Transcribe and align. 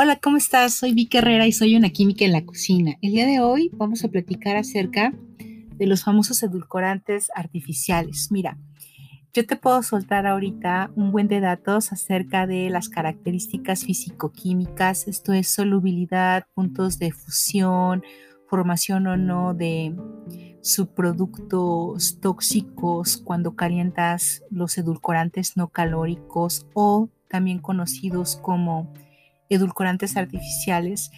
Hola, 0.00 0.14
¿cómo 0.14 0.36
estás? 0.36 0.74
Soy 0.74 0.94
Vicky 0.94 1.18
Herrera 1.18 1.48
y 1.48 1.50
soy 1.50 1.74
una 1.74 1.90
química 1.90 2.24
en 2.24 2.30
la 2.30 2.44
cocina. 2.44 2.96
El 3.02 3.10
día 3.10 3.26
de 3.26 3.40
hoy 3.40 3.68
vamos 3.72 4.04
a 4.04 4.08
platicar 4.08 4.54
acerca 4.54 5.12
de 5.74 5.86
los 5.88 6.04
famosos 6.04 6.40
edulcorantes 6.44 7.32
artificiales. 7.34 8.28
Mira, 8.30 8.56
yo 9.32 9.44
te 9.44 9.56
puedo 9.56 9.82
soltar 9.82 10.24
ahorita 10.24 10.92
un 10.94 11.10
buen 11.10 11.26
de 11.26 11.40
datos 11.40 11.90
acerca 11.92 12.46
de 12.46 12.70
las 12.70 12.88
características 12.88 13.84
físico-químicas, 13.84 15.08
esto 15.08 15.32
es 15.32 15.48
solubilidad, 15.48 16.46
puntos 16.54 17.00
de 17.00 17.10
fusión, 17.10 18.04
formación 18.46 19.04
o 19.08 19.16
no 19.16 19.52
de 19.52 19.96
subproductos 20.62 22.20
tóxicos 22.20 23.16
cuando 23.16 23.56
calientas 23.56 24.44
los 24.48 24.78
edulcorantes 24.78 25.56
no 25.56 25.70
calóricos 25.70 26.68
o 26.72 27.08
también 27.26 27.58
conocidos 27.58 28.36
como 28.36 28.92
edulcorantes 29.48 30.16
artificiales, 30.16 31.10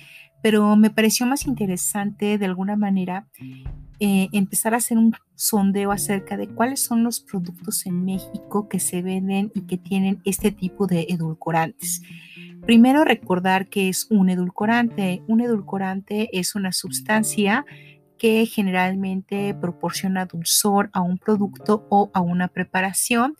pero 0.43 0.77
me 0.77 0.91
pareció 0.91 1.27
más 1.27 1.47
interesante 1.47 2.39
de 2.39 2.47
alguna 2.47 2.77
manera 2.77 3.27
eh, 4.03 4.29
empezar 4.33 4.73
a 4.73 4.79
hacer 4.79 4.97
un 4.97 5.15
sondeo 5.35 5.93
acerca 5.93 6.39
de 6.39 6.49
cuáles 6.49 6.83
son 6.83 7.05
los 7.05 7.21
productos 7.21 7.85
en 7.85 8.05
México 8.05 8.69
que 8.69 8.81
se 8.81 9.03
venden 9.03 9.53
y 9.55 9.67
que 9.67 9.77
tienen 9.77 10.23
este 10.25 10.51
tipo 10.53 10.87
de 10.87 11.07
edulcorantes. 11.11 12.03
Primero 12.65 13.05
recordar 13.05 13.69
que 13.69 13.89
es 13.89 14.07
un 14.11 14.31
edulcorante. 14.31 15.23
Un 15.27 15.41
edulcorante 15.41 16.31
es 16.39 16.55
una 16.55 16.73
sustancia 16.73 17.67
que 18.17 18.47
generalmente 18.47 19.55
proporciona 19.55 20.27
dulzor 20.27 20.91
a 20.93 21.01
un 21.01 21.19
producto 21.19 21.87
o 21.91 22.11
a 22.13 22.21
una 22.21 22.49
preparación 22.49 23.35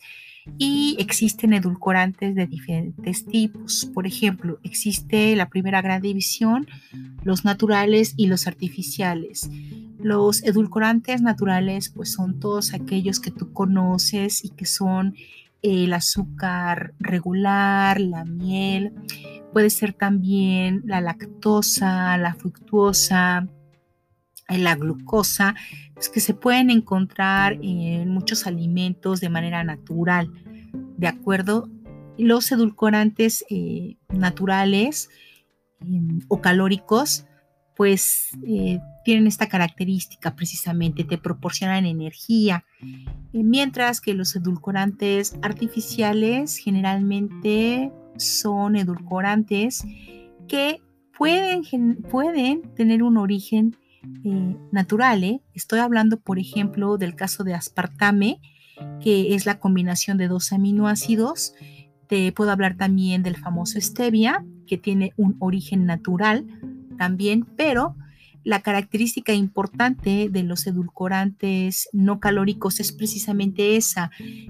y 0.57 0.95
existen 0.99 1.53
edulcorantes 1.53 2.35
de 2.35 2.47
diferentes 2.47 3.25
tipos. 3.25 3.89
Por 3.93 4.07
ejemplo, 4.07 4.59
existe 4.63 5.35
la 5.35 5.49
primera 5.49 5.81
gran 5.81 6.01
división, 6.01 6.67
los 7.23 7.45
naturales 7.45 8.13
y 8.17 8.27
los 8.27 8.47
artificiales. 8.47 9.49
Los 9.99 10.43
edulcorantes 10.43 11.21
naturales 11.21 11.89
pues 11.89 12.11
son 12.13 12.39
todos 12.39 12.73
aquellos 12.73 13.19
que 13.19 13.31
tú 13.31 13.53
conoces 13.53 14.43
y 14.43 14.49
que 14.49 14.65
son 14.65 15.15
el 15.61 15.93
azúcar 15.93 16.93
regular, 16.99 18.01
la 18.01 18.25
miel, 18.25 18.93
puede 19.53 19.69
ser 19.69 19.93
también 19.93 20.81
la 20.85 21.01
lactosa, 21.01 22.17
la 22.17 22.33
fructuosa, 22.33 23.47
la 24.47 24.75
glucosa, 24.75 25.55
pues, 25.93 26.09
que 26.09 26.19
se 26.19 26.33
pueden 26.33 26.69
encontrar 26.69 27.57
en 27.61 28.09
muchos 28.09 28.47
alimentos 28.47 29.19
de 29.19 29.29
manera 29.29 29.63
natural. 29.63 30.31
¿De 30.97 31.07
acuerdo? 31.07 31.69
Los 32.17 32.51
edulcorantes 32.51 33.45
eh, 33.49 33.97
naturales 34.09 35.09
em, 35.79 36.19
o 36.27 36.41
calóricos, 36.41 37.25
pues 37.75 38.29
eh, 38.45 38.79
tienen 39.05 39.27
esta 39.27 39.47
característica 39.47 40.35
precisamente, 40.35 41.03
te 41.03 41.17
proporcionan 41.17 41.85
energía, 41.85 42.65
eh, 43.33 43.43
mientras 43.43 44.01
que 44.01 44.13
los 44.13 44.35
edulcorantes 44.35 45.35
artificiales 45.41 46.57
generalmente 46.57 47.91
son 48.17 48.75
edulcorantes 48.75 49.83
que 50.47 50.81
pueden, 51.17 51.63
pueden 52.09 52.61
tener 52.75 53.03
un 53.03 53.17
origen 53.17 53.75
eh. 54.03 55.39
Estoy 55.53 55.79
hablando, 55.79 56.19
por 56.19 56.39
ejemplo, 56.39 56.97
del 56.97 57.15
caso 57.15 57.43
de 57.43 57.53
aspartame, 57.53 58.39
que 58.99 59.35
es 59.35 59.45
la 59.45 59.59
combinación 59.59 60.17
de 60.17 60.27
dos 60.27 60.51
aminoácidos. 60.51 61.53
Te 62.07 62.31
puedo 62.31 62.51
hablar 62.51 62.77
también 62.77 63.23
del 63.23 63.37
famoso 63.37 63.79
stevia, 63.79 64.45
que 64.67 64.77
tiene 64.77 65.13
un 65.17 65.35
origen 65.39 65.85
natural 65.85 66.45
también, 66.97 67.45
pero 67.57 67.95
la 68.43 68.61
característica 68.61 69.33
importante 69.33 70.27
de 70.31 70.43
los 70.43 70.65
edulcorantes 70.65 71.89
no 71.93 72.19
calóricos 72.19 72.79
es 72.79 72.91
precisamente 72.91 73.75
esa, 73.75 74.09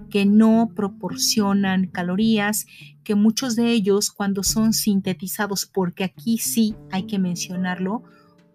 que 0.10 0.26
no 0.26 0.72
proporcionan 0.74 1.88
calorías, 1.88 2.68
que 3.04 3.16
muchos 3.16 3.58
de 3.58 3.72
ellos 3.72 4.12
cuando 4.12 4.44
son 4.44 4.72
sintetizados, 4.72 5.66
porque 5.66 6.06
aquí 6.06 6.38
sí 6.38 6.76
hay 6.90 7.04
que 7.04 7.20
mencionarlo, 7.20 8.04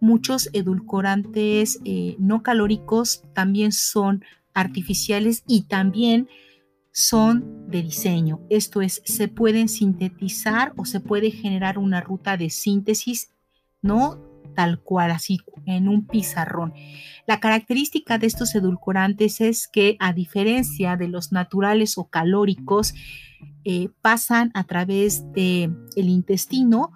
muchos 0.00 0.48
edulcorantes 0.52 1.80
eh, 1.84 2.16
no 2.18 2.42
calóricos 2.42 3.22
también 3.34 3.72
son 3.72 4.24
artificiales 4.54 5.44
y 5.46 5.62
también 5.62 6.28
son 6.92 7.68
de 7.68 7.82
diseño. 7.82 8.40
Esto 8.48 8.80
es, 8.80 9.02
se 9.04 9.28
pueden 9.28 9.68
sintetizar 9.68 10.72
o 10.76 10.84
se 10.84 11.00
puede 11.00 11.30
generar 11.30 11.78
una 11.78 12.00
ruta 12.00 12.36
de 12.36 12.48
síntesis, 12.48 13.34
¿no? 13.82 14.18
Tal 14.54 14.80
cual, 14.80 15.10
así 15.10 15.40
en 15.66 15.88
un 15.88 16.06
pizarrón. 16.06 16.72
La 17.26 17.40
característica 17.40 18.16
de 18.16 18.26
estos 18.26 18.54
edulcorantes 18.54 19.42
es 19.42 19.68
que 19.68 19.96
a 20.00 20.14
diferencia 20.14 20.96
de 20.96 21.08
los 21.08 21.32
naturales 21.32 21.98
o 21.98 22.08
calóricos, 22.08 22.94
eh, 23.68 23.88
pasan 24.00 24.52
a 24.54 24.64
través 24.64 25.30
del 25.32 25.76
el 25.96 26.08
intestino 26.08 26.92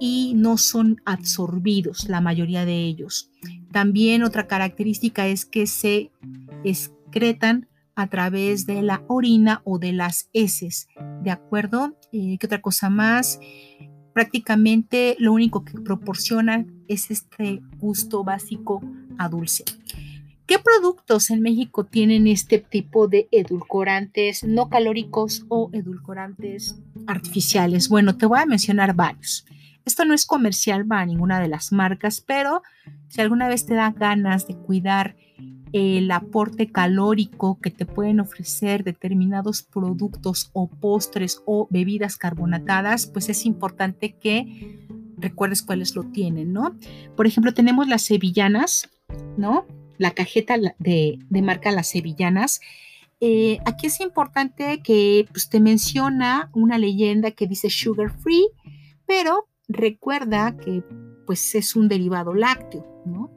y 0.00 0.32
no 0.34 0.56
son 0.56 1.00
absorbidos 1.04 2.08
la 2.08 2.20
mayoría 2.20 2.64
de 2.64 2.84
ellos. 2.84 3.30
También 3.70 4.24
otra 4.24 4.48
característica 4.48 5.28
es 5.28 5.44
que 5.44 5.66
se 5.66 6.10
excretan 6.64 7.68
a 7.94 8.08
través 8.08 8.66
de 8.66 8.82
la 8.82 9.04
orina 9.08 9.60
o 9.64 9.78
de 9.78 9.92
las 9.92 10.30
heces, 10.32 10.88
¿de 11.22 11.30
acuerdo? 11.30 11.96
Eh, 12.12 12.38
¿Qué 12.38 12.46
otra 12.46 12.62
cosa 12.62 12.88
más? 12.88 13.38
Prácticamente 14.14 15.16
lo 15.18 15.34
único 15.34 15.64
que 15.64 15.78
proporcionan 15.78 16.82
es 16.88 17.10
este 17.10 17.60
gusto 17.78 18.24
básico 18.24 18.80
a 19.18 19.28
dulce. 19.28 19.64
¿Qué 20.46 20.58
productos 20.58 21.30
en 21.30 21.42
México 21.42 21.84
tienen 21.84 22.26
este 22.26 22.58
tipo 22.58 23.06
de 23.06 23.28
edulcorantes 23.30 24.42
no 24.42 24.68
calóricos 24.68 25.44
o 25.48 25.70
edulcorantes 25.72 26.76
artificiales? 27.06 27.88
Bueno, 27.88 28.16
te 28.16 28.26
voy 28.26 28.40
a 28.40 28.46
mencionar 28.46 28.94
varios. 28.94 29.46
Esto 29.84 30.04
no 30.04 30.14
es 30.14 30.26
comercial 30.26 30.86
para 30.86 31.06
ninguna 31.06 31.40
de 31.40 31.48
las 31.48 31.72
marcas, 31.72 32.20
pero 32.20 32.62
si 33.08 33.20
alguna 33.20 33.48
vez 33.48 33.66
te 33.66 33.74
da 33.74 33.90
ganas 33.90 34.46
de 34.46 34.56
cuidar 34.56 35.16
el 35.72 36.10
aporte 36.10 36.70
calórico 36.70 37.60
que 37.60 37.70
te 37.70 37.86
pueden 37.86 38.20
ofrecer 38.20 38.82
determinados 38.82 39.62
productos 39.62 40.50
o 40.52 40.68
postres 40.68 41.42
o 41.46 41.68
bebidas 41.70 42.16
carbonatadas, 42.16 43.06
pues 43.06 43.28
es 43.28 43.46
importante 43.46 44.16
que 44.16 44.78
recuerdes 45.16 45.62
cuáles 45.62 45.94
lo 45.94 46.04
tienen, 46.04 46.52
¿no? 46.52 46.76
Por 47.16 47.26
ejemplo, 47.26 47.54
tenemos 47.54 47.88
las 47.88 48.02
sevillanas, 48.02 48.90
¿no? 49.36 49.66
La 49.98 50.12
cajeta 50.12 50.56
de, 50.78 51.18
marca 51.30 51.70
Las 51.70 51.88
Sevillanas. 51.88 52.60
Eh, 53.20 53.58
aquí 53.66 53.86
es 53.86 54.00
importante 54.00 54.80
que 54.82 55.26
pues, 55.30 55.50
te 55.50 55.60
menciona 55.60 56.50
una 56.54 56.78
leyenda 56.78 57.32
que 57.32 57.46
dice 57.46 57.68
sugar 57.68 58.10
free, 58.18 58.48
pero 59.06 59.46
recuerda 59.70 60.56
que 60.56 60.84
pues 61.26 61.54
es 61.54 61.76
un 61.76 61.88
derivado 61.88 62.34
lácteo, 62.34 63.02
¿no? 63.06 63.30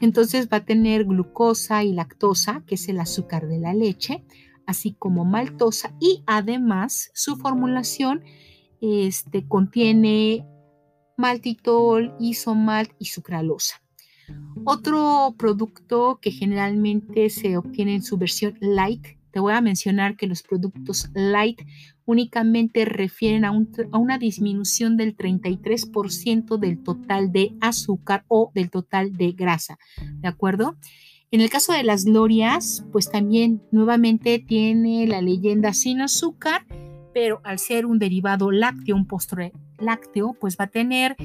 Entonces 0.00 0.48
va 0.52 0.58
a 0.58 0.64
tener 0.64 1.04
glucosa 1.04 1.84
y 1.84 1.92
lactosa, 1.92 2.62
que 2.66 2.74
es 2.74 2.88
el 2.88 3.00
azúcar 3.00 3.48
de 3.48 3.58
la 3.58 3.72
leche, 3.72 4.24
así 4.66 4.92
como 4.98 5.24
maltosa 5.24 5.94
y 6.00 6.22
además 6.26 7.10
su 7.14 7.36
formulación 7.36 8.22
este, 8.80 9.46
contiene 9.46 10.46
maltitol, 11.16 12.14
isomalt 12.18 12.90
y 12.98 13.06
sucralosa. 13.06 13.80
Otro 14.64 15.34
producto 15.38 16.18
que 16.20 16.30
generalmente 16.30 17.30
se 17.30 17.56
obtiene 17.56 17.94
en 17.94 18.02
su 18.02 18.16
versión 18.16 18.56
light 18.60 19.06
te 19.32 19.40
voy 19.40 19.54
a 19.54 19.60
mencionar 19.60 20.16
que 20.16 20.26
los 20.26 20.42
productos 20.42 21.10
light 21.14 21.62
únicamente 22.04 22.84
refieren 22.84 23.44
a, 23.44 23.52
una 23.52 24.18
disminución 24.18 24.96
del 24.96 25.16
33% 25.16 26.58
del 26.58 26.82
total 26.82 27.32
de 27.32 27.54
azúcar 27.60 28.24
o 28.28 28.50
del 28.54 28.70
total 28.70 29.12
de 29.12 29.32
grasa, 29.32 29.78
¿de 30.20 30.28
acuerdo? 30.28 30.76
En 31.30 31.40
el 31.40 31.48
caso 31.48 31.72
de 31.72 31.82
las 31.82 32.04
glorias, 32.04 32.84
pues 32.92 33.10
también 33.10 33.62
nuevamente 33.70 34.38
tiene 34.38 35.06
la 35.06 35.22
leyenda 35.22 35.72
sin 35.72 36.02
azúcar, 36.02 36.66
pero 37.14 37.40
al 37.44 37.58
ser 37.58 37.86
un 37.86 37.98
derivado 37.98 38.50
lácteo, 38.50 38.96
un 38.96 39.06
postre 39.06 39.52
lácteo, 39.78 40.34
pues 40.38 40.56
va 40.58 40.64
a 40.64 40.70
tener 40.70 41.16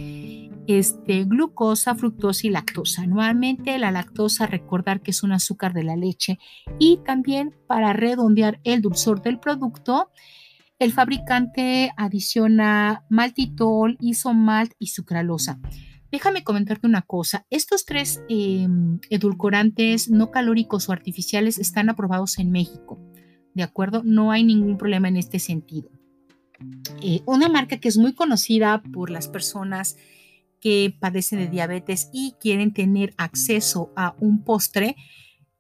este, 0.68 1.24
glucosa, 1.24 1.96
fructosa 1.96 2.48
y 2.48 2.50
lactosa. 2.50 3.06
Nuevamente 3.06 3.78
la 3.80 3.92
lactosa, 3.92 4.48
recordar 4.48 5.02
que 5.02 5.12
es 5.12 5.24
un 5.24 5.32
azúcar 5.32 5.74
de 5.74 5.84
la 5.84 5.96
leche 5.96 6.40
y 6.80 6.98
también 7.06 7.56
para 7.68 7.94
redondear 7.94 8.60
el 8.64 8.82
dulzor 8.82 9.22
del 9.22 9.40
producto, 9.40 10.10
el 10.80 10.92
fabricante 10.92 11.92
adiciona 11.98 13.04
maltitol, 13.10 13.98
isomalt 14.00 14.74
y 14.80 14.88
sucralosa. 14.88 15.60
Déjame 16.12 16.44
comentarte 16.44 16.88
una 16.88 17.02
cosa, 17.02 17.46
estos 17.50 17.86
tres 17.86 18.22
em, 18.30 19.00
edulcorantes 19.10 20.10
no 20.10 20.32
calóricos 20.32 20.88
o 20.88 20.94
artificiales 20.94 21.58
están 21.58 21.90
aprobados 21.90 22.40
en 22.40 22.52
México, 22.52 22.98
¿de 23.54 23.64
acuerdo? 23.64 24.04
No 24.06 24.32
hay 24.32 24.44
ningún 24.44 24.78
problema 24.78 25.10
en 25.10 25.18
este 25.18 25.40
sentido. 25.40 25.90
Eh, 27.02 27.22
una 27.26 27.50
marca 27.50 27.78
que 27.78 27.90
es 27.90 27.98
muy 27.98 28.14
conocida 28.14 28.82
por 28.94 29.10
las 29.10 29.28
personas 29.28 29.98
que 30.60 30.96
padecen 31.00 31.40
de 31.40 31.48
diabetes 31.48 32.10
y 32.14 32.36
quieren 32.40 32.74
tener 32.74 33.14
acceso 33.18 33.92
a 33.96 34.16
un 34.20 34.44
postre 34.44 34.96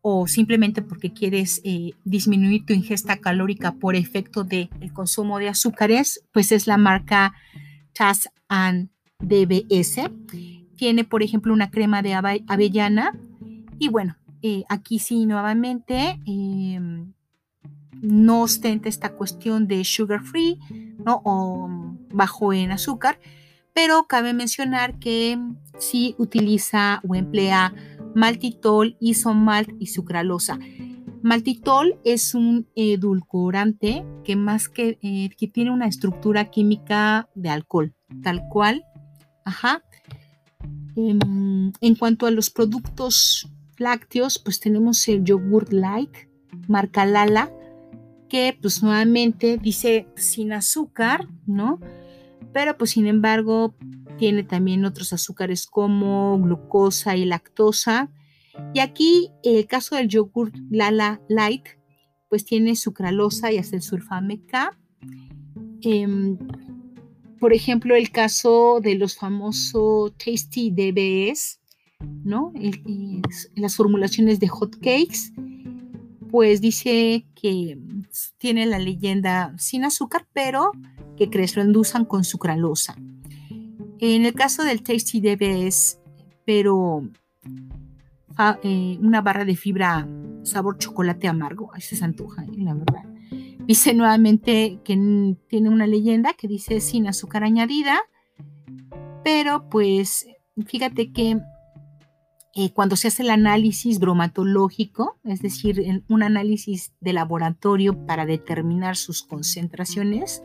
o 0.09 0.25
simplemente 0.25 0.81
porque 0.81 1.11
quieres 1.11 1.59
eh, 1.65 1.91
disminuir 2.05 2.65
tu 2.65 2.71
ingesta 2.71 3.17
calórica 3.17 3.73
por 3.73 3.93
efecto 3.93 4.45
del 4.45 4.69
consumo 4.93 5.37
de 5.37 5.49
azúcares, 5.49 6.23
pues 6.31 6.53
es 6.53 6.65
la 6.65 6.77
marca 6.77 7.33
Chas 7.93 8.29
and 8.47 8.87
DBS. 9.19 10.09
Tiene, 10.77 11.03
por 11.03 11.23
ejemplo, 11.23 11.51
una 11.51 11.71
crema 11.71 12.01
de 12.01 12.13
avellana 12.13 13.19
y 13.79 13.89
bueno, 13.89 14.15
eh, 14.41 14.63
aquí 14.69 14.99
sí 14.99 15.25
nuevamente 15.25 16.21
em, 16.25 17.11
no 18.01 18.43
ostenta 18.43 18.87
esta 18.87 19.09
cuestión 19.09 19.67
de 19.67 19.83
sugar 19.83 20.23
free 20.23 20.57
¿no? 21.05 21.21
o 21.25 21.69
bajo 22.13 22.53
en 22.53 22.71
azúcar, 22.71 23.19
pero 23.73 24.05
cabe 24.07 24.31
mencionar 24.31 24.99
que 24.99 25.37
sí 25.79 26.15
utiliza 26.17 27.01
o 27.05 27.13
emplea 27.13 27.73
maltitol, 28.17 28.97
isomalt 28.99 29.69
y 29.79 29.87
sucralosa. 29.87 30.57
Maltitol 31.21 31.99
es 32.03 32.33
un 32.33 32.67
edulcorante 32.75 34.03
que 34.23 34.35
más 34.35 34.69
que, 34.69 34.97
eh, 35.03 35.29
que 35.37 35.47
tiene 35.47 35.71
una 35.71 35.87
estructura 35.87 36.49
química 36.49 37.29
de 37.35 37.49
alcohol, 37.49 37.93
tal 38.23 38.41
cual. 38.49 38.83
Ajá. 39.45 39.83
Em, 40.95 41.71
en 41.79 41.95
cuanto 41.95 42.25
a 42.25 42.31
los 42.31 42.49
productos 42.49 43.47
lácteos, 43.77 44.39
pues 44.39 44.59
tenemos 44.59 45.07
el 45.07 45.23
yogurt 45.23 45.71
light, 45.71 46.15
marca 46.67 47.05
Lala, 47.05 47.51
que 48.29 48.57
pues 48.59 48.81
nuevamente 48.81 49.59
dice 49.61 50.07
sin 50.15 50.53
azúcar, 50.53 51.27
¿no? 51.45 51.79
Pero 52.51 52.77
pues 52.79 52.91
sin 52.91 53.05
embargo 53.05 53.75
tiene 54.17 54.43
también 54.43 54.85
otros 54.85 55.13
azúcares 55.13 55.65
como 55.67 56.39
glucosa 56.39 57.15
y 57.15 57.25
lactosa. 57.25 58.11
Y 58.73 58.79
aquí 58.79 59.31
el 59.43 59.67
caso 59.67 59.95
del 59.95 60.07
yogurt 60.07 60.55
Lala 60.69 61.21
Light, 61.29 61.67
pues 62.29 62.43
tiene 62.43 62.75
sucralosa 62.75 63.51
y 63.51 63.57
hasta 63.57 63.75
el 63.75 63.81
sulfame 63.81 64.41
K. 64.45 64.77
Em, 65.81 66.37
por 67.39 67.53
ejemplo, 67.53 67.95
el 67.95 68.11
caso 68.11 68.79
de 68.81 68.95
los 68.95 69.15
famosos 69.15 70.13
Tasty 70.17 70.71
DBS, 70.71 71.59
¿no? 72.23 72.51
las 73.55 73.75
formulaciones 73.75 74.39
de 74.39 74.47
hot 74.47 74.75
cakes, 74.75 75.31
pues 76.31 76.61
dice 76.61 77.25
que 77.35 77.77
tiene 78.37 78.65
la 78.65 78.79
leyenda 78.79 79.53
sin 79.57 79.85
azúcar, 79.85 80.27
pero 80.33 80.71
que 81.15 81.29
crees 81.29 81.55
lo 81.55 81.61
endulzan 81.61 82.05
con 82.05 82.23
sucralosa. 82.23 82.95
En 83.99 84.25
el 84.25 84.33
caso 84.33 84.63
del 84.63 84.83
Tasty 84.83 85.21
DBS, 85.21 85.99
pero 86.45 87.03
eh, 88.63 88.97
una 89.01 89.21
barra 89.21 89.45
de 89.45 89.55
fibra 89.55 90.07
sabor 90.43 90.77
chocolate 90.77 91.27
amargo, 91.27 91.71
ahí 91.73 91.81
se 91.81 92.03
antoja, 92.03 92.43
eh, 92.43 92.57
la 92.57 92.73
verdad. 92.73 93.03
Dice 93.65 93.93
nuevamente 93.93 94.79
que 94.83 95.35
tiene 95.47 95.69
una 95.69 95.87
leyenda 95.87 96.33
que 96.33 96.47
dice 96.47 96.79
sin 96.79 97.07
azúcar 97.07 97.43
añadida, 97.43 97.99
pero 99.23 99.67
pues 99.69 100.27
fíjate 100.65 101.11
que 101.11 101.41
eh, 102.53 102.71
cuando 102.73 102.95
se 102.95 103.09
hace 103.09 103.23
el 103.23 103.29
análisis 103.29 103.99
bromatológico, 103.99 105.19
es 105.23 105.41
decir, 105.41 106.03
un 106.07 106.23
análisis 106.23 106.93
de 107.01 107.13
laboratorio 107.13 108.05
para 108.05 108.25
determinar 108.25 108.95
sus 108.95 109.21
concentraciones, 109.21 110.41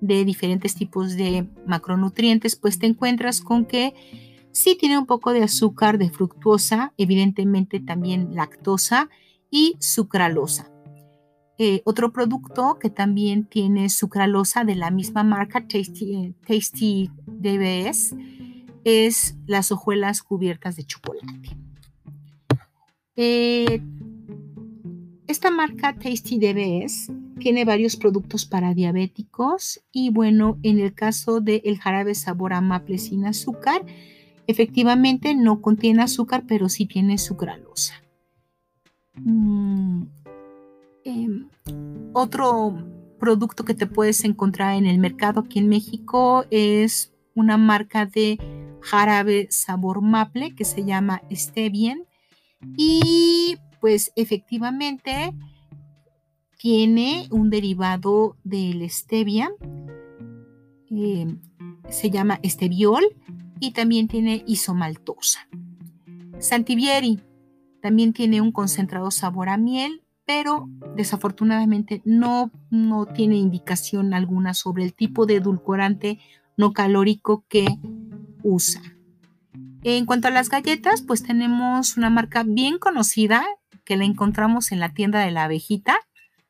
de 0.00 0.24
diferentes 0.24 0.74
tipos 0.74 1.16
de 1.16 1.46
macronutrientes, 1.66 2.56
pues 2.56 2.78
te 2.78 2.86
encuentras 2.86 3.40
con 3.40 3.64
que 3.64 3.94
sí 4.52 4.76
tiene 4.78 4.98
un 4.98 5.06
poco 5.06 5.32
de 5.32 5.42
azúcar 5.42 5.98
de 5.98 6.10
fructuosa, 6.10 6.92
evidentemente 6.96 7.80
también 7.80 8.34
lactosa 8.34 9.08
y 9.50 9.76
sucralosa. 9.80 10.70
Eh, 11.60 11.82
otro 11.84 12.12
producto 12.12 12.78
que 12.80 12.88
también 12.88 13.44
tiene 13.44 13.88
sucralosa 13.88 14.64
de 14.64 14.76
la 14.76 14.90
misma 14.90 15.24
marca, 15.24 15.66
Tasty, 15.66 16.34
Tasty 16.46 17.10
DBS, 17.26 18.14
es 18.84 19.36
las 19.46 19.72
hojuelas 19.72 20.22
cubiertas 20.22 20.76
de 20.76 20.84
chocolate. 20.84 21.56
Eh, 23.16 23.82
esta 25.26 25.50
marca 25.50 25.94
Tasty 25.98 26.38
DBS 26.38 27.10
tiene 27.38 27.64
varios 27.64 27.96
productos 27.96 28.44
para 28.44 28.74
diabéticos 28.74 29.80
y 29.92 30.10
bueno, 30.10 30.58
en 30.62 30.80
el 30.80 30.94
caso 30.94 31.40
del 31.40 31.78
jarabe 31.78 32.14
sabor 32.14 32.60
maple 32.60 32.98
sin 32.98 33.24
azúcar, 33.26 33.84
efectivamente 34.46 35.34
no 35.34 35.60
contiene 35.60 36.02
azúcar, 36.02 36.44
pero 36.46 36.68
sí 36.68 36.86
tiene 36.86 37.18
sucralosa. 37.18 37.94
Mm, 39.14 40.02
em, 41.04 41.48
otro 42.12 42.76
producto 43.18 43.64
que 43.64 43.74
te 43.74 43.86
puedes 43.86 44.24
encontrar 44.24 44.76
en 44.76 44.86
el 44.86 44.98
mercado 44.98 45.40
aquí 45.40 45.58
en 45.58 45.68
México 45.68 46.44
es 46.50 47.12
una 47.34 47.56
marca 47.56 48.06
de 48.06 48.38
jarabe 48.80 49.48
sabor 49.50 50.02
maple 50.02 50.54
que 50.54 50.64
se 50.64 50.84
llama 50.84 51.22
Stevien 51.32 52.04
y 52.76 53.56
pues 53.80 54.12
efectivamente 54.16 55.32
tiene 56.58 57.28
un 57.30 57.50
derivado 57.50 58.36
del 58.44 58.88
stevia, 58.90 59.50
eh, 60.90 61.36
se 61.88 62.10
llama 62.10 62.40
esteviol 62.42 63.04
y 63.60 63.70
también 63.70 64.08
tiene 64.08 64.42
isomaltosa. 64.46 65.48
Santivieri 66.38 67.20
también 67.80 68.12
tiene 68.12 68.40
un 68.40 68.52
concentrado 68.52 69.10
sabor 69.10 69.48
a 69.48 69.56
miel, 69.56 70.02
pero 70.26 70.68
desafortunadamente 70.96 72.02
no, 72.04 72.50
no 72.70 73.06
tiene 73.06 73.36
indicación 73.36 74.12
alguna 74.12 74.52
sobre 74.52 74.84
el 74.84 74.94
tipo 74.94 75.26
de 75.26 75.36
edulcorante 75.36 76.18
no 76.56 76.72
calórico 76.72 77.44
que 77.48 77.66
usa. 78.42 78.82
En 79.84 80.06
cuanto 80.06 80.26
a 80.26 80.32
las 80.32 80.48
galletas, 80.48 81.02
pues 81.02 81.22
tenemos 81.22 81.96
una 81.96 82.10
marca 82.10 82.42
bien 82.42 82.78
conocida 82.78 83.44
que 83.84 83.96
la 83.96 84.04
encontramos 84.04 84.72
en 84.72 84.80
la 84.80 84.92
tienda 84.92 85.20
de 85.20 85.30
la 85.30 85.44
abejita, 85.44 85.96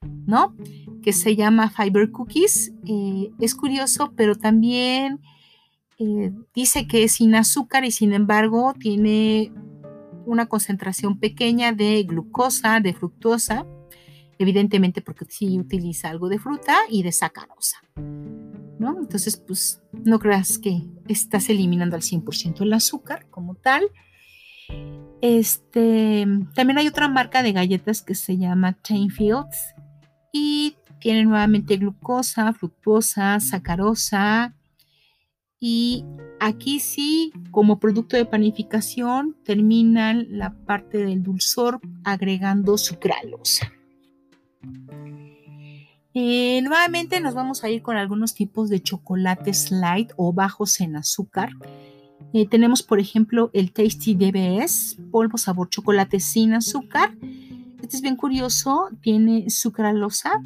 ¿no? 0.03 0.55
Que 1.03 1.13
se 1.13 1.37
llama 1.37 1.71
Fiber 1.71 2.11
Cookies. 2.11 2.73
Eh, 2.87 3.31
es 3.41 3.55
curioso, 3.55 4.13
pero 4.17 4.37
también 4.37 5.21
eh, 5.99 6.33
dice 6.55 6.87
que 6.87 7.05
es 7.05 7.13
sin 7.13 7.35
azúcar 7.35 7.85
y 7.85 7.91
sin 7.91 8.13
embargo 8.13 8.75
tiene 8.79 9.53
una 10.27 10.47
concentración 10.47 11.19
pequeña 11.19 11.73
de 11.73 12.03
glucosa, 12.03 12.81
de 12.81 12.93
fructosa, 12.93 13.67
evidentemente 14.39 15.01
porque 15.01 15.25
sí 15.29 15.59
utiliza 15.59 16.11
algo 16.11 16.29
de 16.29 16.39
fruta 16.39 16.77
y 16.91 17.03
de 17.03 17.13
sacarosa, 17.13 17.79
¿no? 17.97 18.99
Entonces, 19.01 19.39
pues 19.39 19.83
no 19.93 20.19
creas 20.19 20.59
que 20.59 20.85
estás 21.09 21.49
eliminando 21.49 21.97
al 21.97 22.03
100% 22.03 22.61
el 22.61 22.73
azúcar 22.75 23.27
como 23.31 23.55
tal. 23.55 23.85
Este, 25.23 26.27
también 26.55 26.79
hay 26.79 26.87
otra 26.87 27.09
marca 27.09 27.43
de 27.43 27.53
galletas 27.53 28.03
que 28.03 28.15
se 28.15 28.37
llama 28.37 28.79
Fields 28.85 29.75
y 30.33 30.77
tiene 31.01 31.25
nuevamente 31.25 31.77
glucosa, 31.77 32.53
fructosa, 32.53 33.39
sacarosa. 33.41 34.55
Y 35.61 36.05
aquí 36.41 36.81
sí, 36.81 37.33
como 37.51 37.79
producto 37.79 38.17
de 38.17 38.25
panificación, 38.25 39.37
terminan 39.45 40.27
la 40.31 40.55
parte 40.55 40.99
del 40.99 41.23
dulzor 41.23 41.81
agregando 42.05 42.79
sucralosa. 42.79 43.73
Eh, 46.15 46.61
nuevamente 46.63 47.21
nos 47.21 47.35
vamos 47.35 47.63
a 47.63 47.71
ir 47.71 47.83
con 47.83 47.97
algunos 47.97 48.35
tipos 48.35 48.69
de 48.71 48.83
chocolates 48.83 49.71
light 49.71 50.11
o 50.17 50.33
bajos 50.33 50.81
en 50.81 50.97
azúcar. 50.97 51.51
Eh, 52.33 52.47
tenemos, 52.49 52.83
por 52.83 52.99
ejemplo, 52.99 53.51
el 53.53 53.73
Tasty 53.73 54.15
DBS, 54.15 54.99
polvo 55.11 55.39
sabor 55.39 55.71
chocolate 55.71 56.21
sin 56.21 56.55
azúcar. 56.55 57.17
Este 57.83 57.97
es 57.97 58.03
bien 58.03 58.17
curioso, 58.17 58.89
tiene 59.01 59.51
sucralosa 59.51 60.43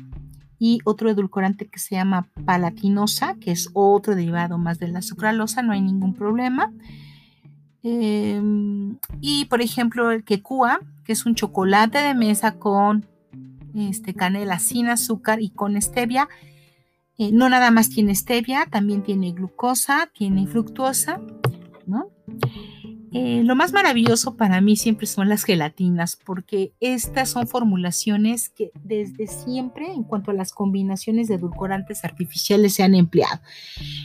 y 0.58 0.78
otro 0.84 1.10
edulcorante 1.10 1.66
que 1.68 1.78
se 1.78 1.96
llama 1.96 2.28
palatinosa, 2.44 3.36
que 3.40 3.50
es 3.50 3.70
otro 3.72 4.14
derivado 4.14 4.58
más 4.58 4.78
de 4.78 4.88
la 4.88 5.02
sucralosa, 5.02 5.62
no 5.62 5.72
hay 5.72 5.80
ningún 5.80 6.14
problema. 6.14 6.72
Em, 7.82 8.98
y 9.20 9.46
por 9.46 9.60
ejemplo, 9.60 10.12
el 10.12 10.24
quecua, 10.24 10.80
que 11.04 11.12
es 11.14 11.26
un 11.26 11.34
chocolate 11.34 11.98
de 11.98 12.14
mesa 12.14 12.58
con 12.58 13.06
este, 13.74 14.14
canela 14.14 14.58
sin 14.58 14.86
azúcar 14.88 15.40
y 15.40 15.50
con 15.50 15.80
stevia. 15.80 16.28
Eh, 17.18 17.32
no 17.32 17.48
nada 17.48 17.70
más 17.70 17.90
tiene 17.90 18.14
stevia, 18.14 18.66
también 18.66 19.02
tiene 19.02 19.32
glucosa, 19.32 20.10
tiene 20.14 20.46
fructuosa 20.46 21.20
Eh, 23.14 23.42
lo 23.44 23.54
más 23.54 23.72
maravilloso 23.72 24.36
para 24.36 24.60
mí 24.62 24.74
siempre 24.76 25.06
son 25.06 25.28
las 25.28 25.44
gelatinas, 25.44 26.16
porque 26.16 26.72
estas 26.80 27.28
son 27.28 27.46
formulaciones 27.46 28.48
que 28.48 28.70
desde 28.82 29.26
siempre, 29.26 29.92
en 29.92 30.02
cuanto 30.04 30.30
a 30.30 30.34
las 30.34 30.52
combinaciones 30.52 31.28
de 31.28 31.34
edulcorantes 31.34 32.04
artificiales, 32.04 32.74
se 32.74 32.82
han 32.82 32.94
empleado. 32.94 33.40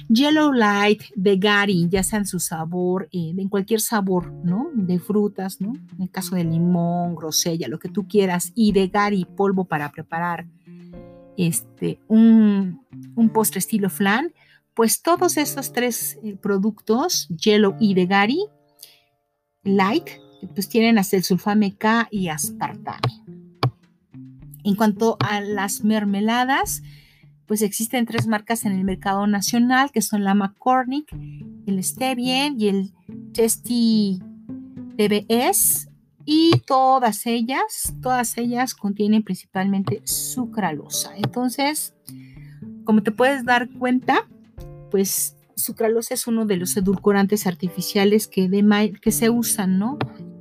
Yellow 0.10 0.52
Light 0.52 1.04
de 1.16 1.38
Gary, 1.38 1.88
ya 1.90 2.04
sea 2.04 2.20
en 2.20 2.26
su 2.26 2.40
sabor, 2.40 3.08
eh, 3.14 3.34
en 3.38 3.48
cualquier 3.48 3.80
sabor, 3.80 4.32
¿no? 4.44 4.70
De 4.74 5.00
frutas, 5.00 5.62
¿no? 5.62 5.74
En 5.96 6.02
el 6.02 6.12
caso 6.12 6.36
de 6.36 6.44
limón, 6.44 7.16
grosella, 7.16 7.70
lo 7.70 7.80
que 7.80 7.90
tú 7.90 8.08
quieras, 8.08 8.52
y 8.56 8.74
de 8.74 8.88
Gary, 8.88 9.26
polvo 9.26 9.64
para 9.66 9.90
preparar 9.90 10.48
este, 11.38 12.02
un, 12.08 12.84
postre 13.34 13.60
estilo 13.60 13.90
flan, 13.90 14.34
pues 14.74 15.02
todos 15.02 15.38
esos 15.38 15.72
tres 15.72 16.20
eh, 16.24 16.36
productos, 16.36 17.28
Yellow 17.30 17.76
y 17.80 17.94
de 17.94 18.06
Gary, 18.06 18.40
light, 19.68 20.10
pues 20.54 20.70
tienen 20.70 21.04
sulfame 21.04 21.76
K 21.76 22.08
y 22.12 22.30
aspartame. 22.30 23.24
En 24.64 24.76
cuanto 24.76 25.18
a 25.20 25.40
las 25.42 25.84
mermeladas, 25.84 26.82
pues 27.46 27.62
existen 27.62 28.06
tres 28.06 28.28
marcas 28.28 28.66
en 28.66 28.74
el 28.74 28.84
mercado 28.84 29.26
nacional, 29.26 29.92
que 29.92 30.02
son 30.02 30.24
la 30.24 30.34
McCormick, 30.34 31.08
el 31.66 31.84
Stevien 31.84 32.60
y 32.60 32.68
el 32.68 32.94
Testy 33.34 34.20
TBS. 34.98 35.88
Y 36.26 36.52
todas 36.66 37.26
ellas, 37.26 37.94
todas 38.02 38.38
ellas 38.38 38.76
contienen 38.76 39.24
principalmente 39.24 40.02
sucralosa. 40.04 41.16
Entonces, 41.16 41.94
como 42.84 43.02
te 43.02 43.12
puedes 43.12 43.46
dar 43.46 43.70
cuenta, 43.70 44.28
pues 44.92 45.37
sucralosa 45.58 46.14
es 46.14 46.28
uno 46.28 46.46
de 46.46 46.56
los 46.56 46.78
edulcorantes 46.78 47.48
artificiales 47.48 48.28
que, 48.28 49.12
se 49.12 49.30
usan, 49.30 49.80
¿no? 49.80 49.98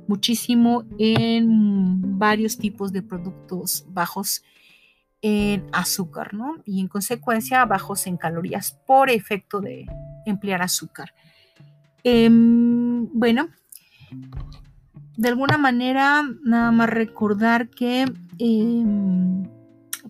Muchísimo 0.07 0.85
en 0.99 2.17
varios 2.17 2.57
tipos 2.57 2.93
de 2.93 3.01
productos 3.01 3.85
bajos 3.89 4.43
en 5.21 5.65
azúcar, 5.73 6.33
¿no? 6.33 6.61
Y 6.65 6.79
en 6.79 6.87
consecuencia 6.87 7.65
bajos 7.65 8.07
en 8.07 8.17
calorías 8.17 8.79
por 8.85 9.09
efecto 9.09 9.59
de 9.59 9.87
emplear 10.25 10.61
azúcar. 10.61 11.13
Em, 12.03 13.09
bueno, 13.11 13.49
de 15.17 15.27
alguna 15.27 15.57
manera, 15.57 16.23
nada 16.43 16.71
más 16.71 16.89
recordar 16.89 17.69
que 17.69 18.05
em, 18.37 19.26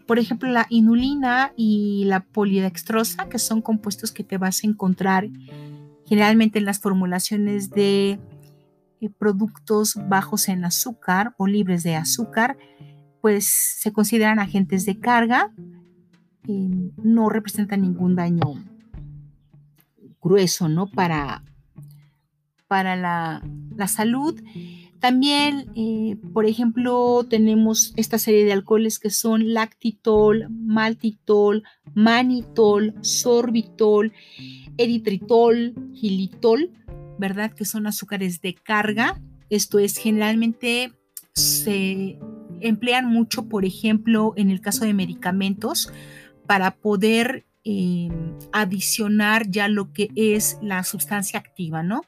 por 0.07 0.19
ejemplo, 0.19 0.49
la 0.49 0.65
inulina 0.69 1.53
y 1.55 2.05
la 2.05 2.21
polidextrosa, 2.21 3.29
que 3.29 3.39
son 3.39 3.61
compuestos 3.61 4.11
que 4.11 4.23
te 4.23 4.37
vas 4.37 4.63
a 4.63 4.67
encontrar 4.67 5.27
generalmente 6.05 6.59
en 6.59 6.65
las 6.65 6.79
formulaciones 6.79 7.69
de 7.69 8.19
eh, 9.01 9.09
productos 9.17 9.95
bajos 10.07 10.47
en 10.47 10.65
azúcar 10.65 11.35
o 11.37 11.45
libres 11.45 11.83
de 11.83 11.95
azúcar, 11.95 12.57
pues 13.21 13.45
se 13.45 13.91
consideran 13.91 14.39
agentes 14.39 14.85
de 14.85 14.99
carga, 14.99 15.51
y 16.47 16.93
no 17.03 17.29
representan 17.29 17.81
ningún 17.81 18.15
daño 18.15 18.53
grueso, 20.21 20.69
¿no? 20.69 20.87
Para, 20.87 21.43
para 22.67 22.95
la, 22.95 23.43
la 23.75 23.87
salud. 23.87 24.41
También, 24.99 25.71
eh, 25.75 26.17
por 26.33 26.45
ejemplo, 26.45 27.25
tenemos 27.29 27.93
esta 27.97 28.17
serie 28.17 28.45
de 28.45 28.53
alcoholes 28.53 28.97
que 28.99 29.11
son 29.11 29.53
lactitol, 29.53 30.47
maltitol, 30.49 31.63
manitol, 31.93 32.95
sorbitol, 33.01 34.11
eritritol, 34.77 35.75
gilitol, 35.93 36.71
¿verdad? 37.19 37.51
Que 37.53 37.65
son 37.65 37.85
azúcares 37.85 38.41
de 38.41 38.55
carga. 38.55 39.21
Esto 39.49 39.77
es, 39.77 39.97
generalmente 39.97 40.91
se 41.33 42.17
emplean 42.61 43.05
mucho, 43.05 43.47
por 43.47 43.65
ejemplo, 43.65 44.33
en 44.35 44.49
el 44.49 44.61
caso 44.61 44.83
de 44.83 44.93
medicamentos, 44.93 45.91
para 46.47 46.71
poder 46.71 47.45
eh, 47.63 48.09
adicionar 48.51 49.49
ya 49.49 49.67
lo 49.67 49.93
que 49.93 50.09
es 50.15 50.57
la 50.61 50.83
sustancia 50.83 51.39
activa, 51.39 51.83
¿no? 51.83 52.01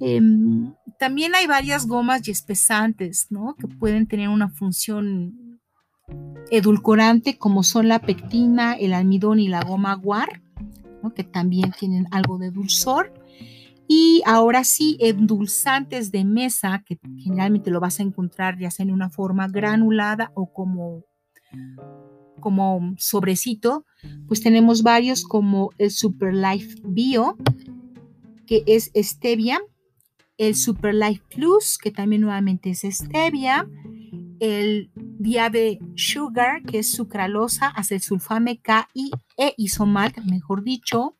Em, 0.00 0.72
también 1.04 1.34
hay 1.34 1.46
varias 1.46 1.86
gomas 1.86 2.26
y 2.26 2.30
espesantes, 2.30 3.26
¿no? 3.28 3.56
Que 3.56 3.68
pueden 3.68 4.06
tener 4.06 4.30
una 4.30 4.48
función 4.48 5.60
edulcorante, 6.50 7.36
como 7.36 7.62
son 7.62 7.88
la 7.88 7.98
pectina, 7.98 8.72
el 8.72 8.94
almidón 8.94 9.38
y 9.38 9.48
la 9.48 9.62
goma 9.62 9.94
guar, 9.96 10.40
¿no? 11.02 11.12
que 11.12 11.22
también 11.22 11.72
tienen 11.78 12.06
algo 12.10 12.38
de 12.38 12.50
dulzor. 12.50 13.12
Y 13.86 14.22
ahora 14.24 14.64
sí, 14.64 14.96
endulzantes 14.98 16.10
de 16.10 16.24
mesa, 16.24 16.82
que 16.86 16.98
generalmente 17.18 17.70
lo 17.70 17.80
vas 17.80 18.00
a 18.00 18.02
encontrar 18.02 18.58
ya 18.58 18.70
sea 18.70 18.84
en 18.84 18.90
una 18.90 19.10
forma 19.10 19.46
granulada 19.48 20.32
o 20.34 20.50
como, 20.54 21.04
como 22.40 22.94
sobrecito, 22.96 23.84
pues 24.26 24.40
tenemos 24.40 24.82
varios 24.82 25.22
como 25.22 25.68
el 25.76 25.90
Super 25.90 26.32
Life 26.32 26.80
Bio, 26.82 27.36
que 28.46 28.64
es 28.66 28.90
stevia, 28.96 29.60
el 30.36 30.54
Super 30.54 30.94
Life 30.94 31.22
Plus, 31.34 31.78
que 31.78 31.90
también 31.90 32.22
nuevamente 32.22 32.70
es 32.70 32.82
stevia, 32.82 33.68
el 34.40 34.90
Diabe 34.96 35.78
Sugar, 35.94 36.62
que 36.62 36.80
es 36.80 36.90
sucralosa, 36.90 37.68
acesulfame 37.68 38.60
K 38.60 38.88
y 38.92 39.10
e 39.36 39.54
isomalt, 39.56 40.18
mejor 40.24 40.64
dicho, 40.64 41.16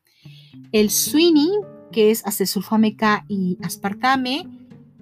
el 0.71 0.89
Sweeney, 0.89 1.49
que 1.91 2.11
es 2.11 2.25
acesulfame 2.25 2.95
K 2.95 3.25
y 3.27 3.57
aspartame, 3.63 4.47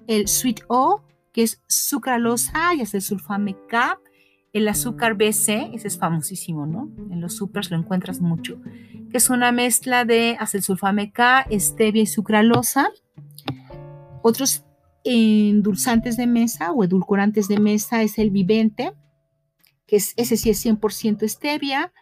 el 0.08 0.28
Sweet 0.28 0.62
O, 0.68 1.02
que 1.32 1.44
es 1.44 1.62
sucralosa 1.68 2.76
y 2.76 2.82
acesulfame 2.82 3.58
K, 3.68 4.00
el 4.54 4.68
azúcar 4.68 5.16
BC, 5.16 5.72
ese 5.74 5.88
es 5.88 5.98
famosísimo, 5.98 6.68
¿no? 6.68 6.92
En 7.10 7.20
los 7.20 7.36
supers 7.36 7.72
lo 7.72 7.78
encuentras 7.78 8.22
mucho, 8.22 8.62
que 9.10 9.18
es 9.18 9.32
una 9.32 9.52
mezcla 9.52 10.06
de 10.06 10.38
acesulfame 10.40 11.12
K, 11.12 11.48
stevia 11.52 12.04
y 12.04 12.06
sucralosa, 12.08 12.92
otros 14.24 14.64
endulzantes 15.04 16.18
de 16.18 16.26
mesa 16.26 16.72
o 16.72 16.84
edulcorantes 16.84 17.48
de 17.48 17.60
mesa 17.60 18.02
es 18.02 18.18
el 18.18 18.32
vivente, 18.32 18.94
que 19.86 19.98
es, 19.98 20.14
ese 20.18 20.38
sí 20.38 20.50
es 20.50 20.66
100% 20.66 21.28
stevia, 21.28 21.94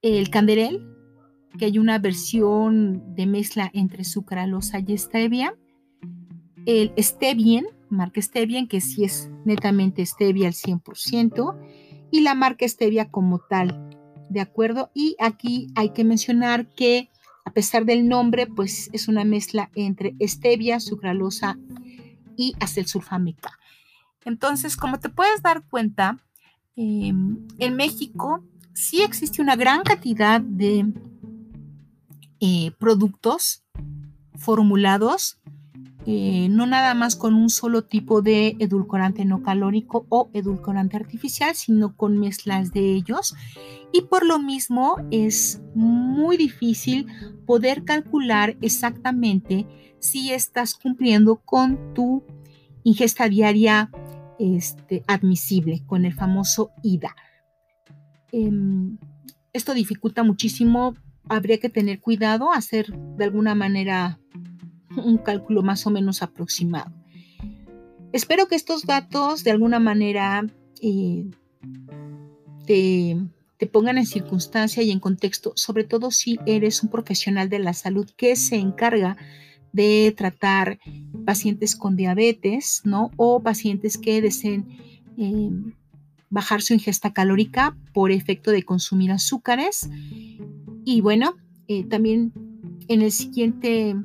el 0.00 0.30
canderel, 0.30 0.86
que 1.58 1.66
hay 1.66 1.78
una 1.78 1.98
versión 1.98 3.14
de 3.14 3.26
mezcla 3.26 3.70
entre 3.74 4.04
sucralosa 4.04 4.78
y 4.78 4.96
stevia, 4.96 5.56
el 6.66 6.92
stevien, 6.98 7.66
marca 7.88 8.22
stevien, 8.22 8.68
que 8.68 8.80
sí 8.80 9.04
es 9.04 9.28
netamente 9.44 10.06
stevia 10.06 10.48
al 10.48 10.54
100%, 10.54 11.58
y 12.12 12.20
la 12.20 12.34
marca 12.34 12.66
stevia 12.68 13.10
como 13.10 13.40
tal, 13.40 13.90
¿de 14.30 14.40
acuerdo? 14.40 14.90
Y 14.94 15.16
aquí 15.18 15.68
hay 15.74 15.90
que 15.90 16.04
mencionar 16.04 16.68
que 16.74 17.10
a 17.46 17.52
pesar 17.52 17.84
del 17.86 18.08
nombre, 18.08 18.48
pues 18.48 18.90
es 18.92 19.06
una 19.06 19.24
mezcla 19.24 19.70
entre 19.76 20.16
stevia, 20.20 20.80
sucralosa 20.80 21.56
y 22.36 22.54
acesulfámica. 22.58 23.56
Entonces, 24.24 24.76
como 24.76 24.98
te 24.98 25.08
puedes 25.08 25.42
dar 25.42 25.62
cuenta, 25.62 26.18
em, 26.74 27.46
en 27.58 27.76
México 27.76 28.44
sí 28.74 29.00
existe 29.02 29.40
una 29.40 29.54
gran 29.54 29.84
cantidad 29.84 30.40
de 30.40 30.92
eh, 32.40 32.72
productos 32.78 33.64
formulados, 34.34 35.38
eh, 36.06 36.48
no 36.50 36.66
nada 36.66 36.94
más 36.94 37.16
con 37.16 37.34
un 37.34 37.50
solo 37.50 37.82
tipo 37.82 38.22
de 38.22 38.56
edulcorante 38.60 39.24
no 39.24 39.42
calórico 39.42 40.06
o 40.08 40.30
edulcorante 40.32 40.96
artificial, 40.96 41.54
sino 41.54 41.96
con 41.96 42.18
mezclas 42.18 42.72
de 42.72 42.94
ellos 42.94 43.34
y 43.92 44.02
por 44.02 44.24
lo 44.24 44.38
mismo 44.38 44.96
es 45.10 45.62
muy 45.74 46.36
difícil 46.36 47.06
poder 47.46 47.84
calcular 47.84 48.56
exactamente 48.60 49.66
si 49.98 50.32
estás 50.32 50.74
cumpliendo 50.74 51.36
con 51.36 51.94
tu 51.94 52.22
ingesta 52.84 53.28
diaria 53.28 53.90
este, 54.38 55.02
admisible, 55.06 55.82
con 55.86 56.04
el 56.04 56.12
famoso 56.12 56.70
IDA. 56.82 57.16
Em, 58.32 58.98
esto 59.52 59.74
dificulta 59.74 60.22
muchísimo, 60.22 60.94
habría 61.28 61.58
que 61.58 61.70
tener 61.70 62.00
cuidado, 62.00 62.52
hacer 62.52 62.92
de 63.16 63.24
alguna 63.24 63.54
manera 63.54 64.20
un 64.96 65.18
cálculo 65.18 65.62
más 65.62 65.86
o 65.86 65.90
menos 65.90 66.22
aproximado. 66.22 66.92
Espero 68.12 68.48
que 68.48 68.54
estos 68.54 68.84
datos 68.84 69.44
de 69.44 69.50
alguna 69.50 69.78
manera 69.78 70.46
eh, 70.80 71.26
te 72.66 73.16
te 73.58 73.66
pongan 73.66 73.98
en 73.98 74.06
circunstancia 74.06 74.82
y 74.82 74.90
en 74.90 75.00
contexto, 75.00 75.52
sobre 75.56 75.84
todo 75.84 76.10
si 76.10 76.38
eres 76.46 76.82
un 76.82 76.90
profesional 76.90 77.48
de 77.48 77.58
la 77.58 77.72
salud 77.72 78.08
que 78.16 78.36
se 78.36 78.56
encarga 78.56 79.16
de 79.72 80.14
tratar 80.16 80.78
pacientes 81.24 81.76
con 81.76 81.96
diabetes, 81.96 82.82
¿no? 82.84 83.10
O 83.16 83.42
pacientes 83.42 83.98
que 83.98 84.20
deseen 84.20 84.66
em, 85.16 85.74
bajar 86.28 86.62
su 86.62 86.74
ingesta 86.74 87.12
calórica 87.12 87.76
por 87.92 88.10
efecto 88.10 88.50
de 88.50 88.62
consumir 88.62 89.10
azúcares. 89.10 89.88
Y 90.84 91.00
bueno, 91.00 91.36
eh, 91.68 91.84
también 91.84 92.32
en 92.88 93.02
el 93.02 93.12
siguiente, 93.12 93.96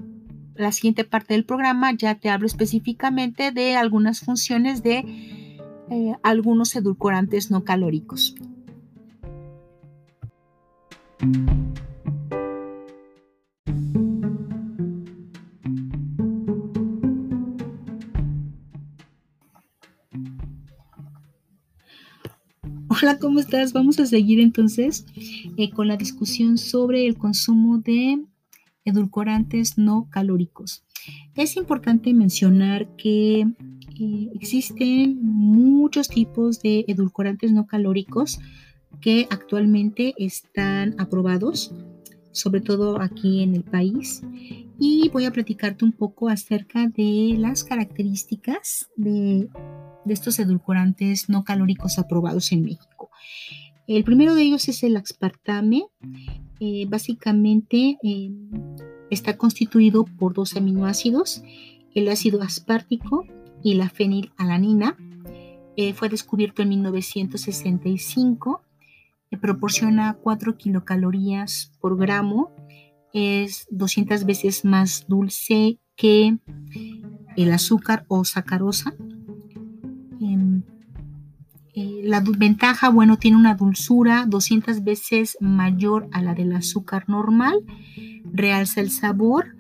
la 0.62 0.72
siguiente 0.72 1.04
parte 1.04 1.34
del 1.34 1.46
programa 1.46 1.92
ya 1.94 2.16
te 2.16 2.30
hablo 2.30 2.46
específicamente 2.46 3.52
de 3.52 3.76
algunas 3.76 4.22
funciones 4.22 4.84
de 4.84 5.00
eh, 5.90 6.16
algunos 6.24 6.76
edulcorantes 6.76 7.52
no 7.52 7.64
calóricos. 7.64 8.36
Hola, 22.88 23.18
¿cómo 23.20 23.40
estás? 23.40 23.74
Vamos 23.74 24.00
a 24.00 24.06
seguir 24.06 24.40
entonces 24.40 25.06
eh, 25.58 25.72
con 25.72 25.88
la 25.88 25.98
discusión 25.98 26.58
sobre 26.58 27.08
el 27.08 27.18
consumo 27.18 27.80
de 27.80 28.24
edulcorantes 28.86 29.78
no 29.78 30.08
calóricos. 30.10 30.84
Es 31.36 31.58
importante 31.58 32.14
mencionar 32.14 32.96
que 32.96 33.42
eh, 33.42 34.30
existen 34.36 35.20
muchos 35.22 36.08
tipos 36.08 36.62
de 36.62 36.86
edulcorantes 36.88 37.52
no 37.52 37.66
calóricos 37.66 38.40
que 39.00 39.28
actualmente 39.30 40.14
están 40.18 40.96
aprobados, 41.00 41.74
sobre 42.32 42.62
todo 42.62 43.02
aquí 43.02 43.42
en 43.42 43.56
el 43.56 43.64
país. 43.64 44.22
Y 44.80 45.10
voy 45.10 45.26
a 45.26 45.32
platicarte 45.32 45.86
un 45.86 45.92
poco 45.92 46.30
acerca 46.30 46.88
de 46.88 47.36
las 47.38 47.64
características 47.64 48.90
de 48.96 49.50
de 50.06 50.14
estos 50.14 50.40
edulcorantes 50.40 51.30
no 51.30 51.44
calóricos 51.44 52.00
aprobados 52.00 52.52
en 52.52 52.64
México. 52.64 53.10
El 53.88 54.04
primero 54.04 54.36
de 54.36 54.44
ellos 54.44 54.68
es 54.68 54.84
el 54.84 54.96
aspartame. 54.96 55.86
Eh, 56.64 56.86
básicamente 56.88 57.98
eh, 58.04 58.30
está 59.10 59.36
constituido 59.36 60.06
por 60.06 60.36
dos 60.36 60.56
aminoácidos, 60.56 61.42
el 61.96 62.08
ácido 62.08 62.44
aspartico 62.44 63.26
y 63.64 63.74
la 63.74 63.90
fenilalanina. 63.90 64.96
Eh, 65.76 65.94
fue 65.96 66.08
descubierto 66.08 66.62
en 66.62 66.70
1965. 66.70 68.62
proporciona 69.42 70.14
4 70.22 70.56
kilocalorías 70.56 71.72
por 71.82 71.98
gramo. 71.98 72.52
Es 73.12 73.66
200 73.72 74.26
veces 74.26 74.64
más 74.64 75.06
dulce 75.08 75.80
que 75.96 76.38
el 77.38 77.52
azúcar 77.54 78.06
o 78.08 78.24
sacarosa 78.24 78.94
eh, 81.74 82.02
la 82.04 82.22
ventaja, 82.22 82.90
bueno, 82.90 83.18
tiene 83.18 83.38
una 83.38 83.56
dulzura 83.56 84.26
200 84.28 84.84
veces 84.84 85.38
mayor 85.40 86.08
a 86.12 86.22
la 86.22 86.34
del 86.34 86.54
azúcar 86.54 87.08
normal, 87.08 87.64
realza 88.26 88.82
el 88.82 88.92
sabor, 88.92 89.56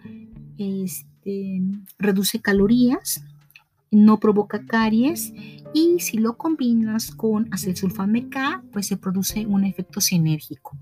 este, 0.57 1.61
reduce 1.97 2.41
calorías, 2.41 3.23
no 3.91 4.19
provoca 4.19 4.65
caries 4.65 5.33
y 5.73 5.99
si 5.99 6.17
lo 6.17 6.37
combinas 6.37 7.11
con 7.11 7.47
acesulfame 7.51 8.29
K, 8.29 8.63
pues 8.71 8.87
se 8.87 8.97
produce 8.97 9.45
un 9.45 9.63
efecto 9.63 10.01
sinérgico. 10.01 10.77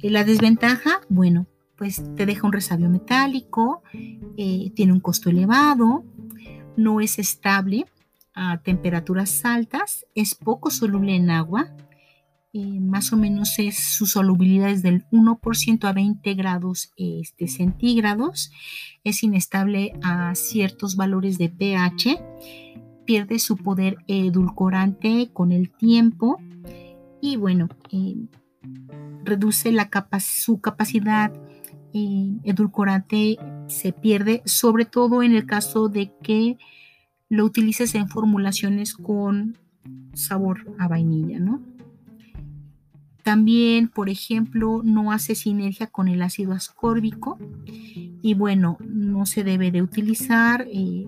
Eh, 0.00 0.10
la 0.10 0.24
desventaja, 0.24 1.00
bueno, 1.08 1.46
pues 1.76 2.02
te 2.14 2.26
deja 2.26 2.46
un 2.46 2.52
resabio 2.52 2.88
metálico, 2.88 3.82
eh, 4.36 4.70
tiene 4.74 4.92
un 4.92 5.00
costo 5.00 5.30
elevado, 5.30 6.04
no 6.76 7.00
es 7.00 7.18
estable, 7.18 7.86
a 8.34 8.58
temperaturas 8.62 9.44
altas, 9.44 10.06
es 10.14 10.34
poco 10.34 10.70
soluble 10.70 11.16
en 11.16 11.30
agua, 11.30 11.74
eh, 12.52 12.80
más 12.80 13.12
o 13.12 13.16
menos 13.16 13.56
su 13.72 14.06
solubilidad 14.06 14.70
es 14.70 14.82
del 14.82 15.06
1% 15.12 15.84
a 15.84 15.92
20 15.92 16.34
grados 16.34 16.92
este, 16.96 17.46
centígrados, 17.46 18.50
es 19.04 19.22
inestable 19.22 19.92
a 20.02 20.34
ciertos 20.34 20.96
valores 20.96 21.38
de 21.38 21.48
pH, 21.48 22.20
pierde 23.04 23.38
su 23.38 23.56
poder 23.56 23.98
edulcorante 24.08 25.30
con 25.32 25.52
el 25.52 25.70
tiempo 25.70 26.40
y 27.20 27.36
bueno, 27.36 27.68
eh, 27.92 28.16
reduce 29.24 29.70
la 29.70 29.88
su 30.18 30.60
capacidad 30.60 31.32
eh, 31.92 32.32
edulcorante, 32.42 33.38
se 33.68 33.92
pierde, 33.92 34.42
sobre 34.44 34.86
todo 34.86 35.22
en 35.22 35.36
el 35.36 35.46
caso 35.46 35.88
de 35.88 36.12
que 36.22 36.58
lo 37.30 37.44
utilices 37.44 37.94
en 37.94 38.08
formulaciones 38.08 38.94
con 38.94 39.56
sabor 40.12 40.74
a 40.78 40.88
vainilla, 40.88 41.38
¿no? 41.38 41.62
También, 43.22 43.88
por 43.88 44.08
ejemplo, 44.08 44.82
no 44.84 45.12
hace 45.12 45.34
sinergia 45.34 45.86
con 45.86 46.08
el 46.08 46.22
ácido 46.22 46.52
ascórbico 46.52 47.38
y 48.22 48.34
bueno, 48.34 48.78
no 48.80 49.26
se 49.26 49.44
debe 49.44 49.70
de 49.70 49.82
utilizar, 49.82 50.66
eh, 50.72 51.06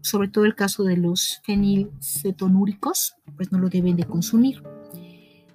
sobre 0.00 0.28
todo 0.28 0.46
el 0.46 0.56
caso 0.56 0.82
de 0.82 0.96
los 0.96 1.40
fenilcetonúricos, 1.44 3.14
pues 3.36 3.52
no 3.52 3.58
lo 3.58 3.68
deben 3.68 3.96
de 3.96 4.04
consumir. 4.04 4.62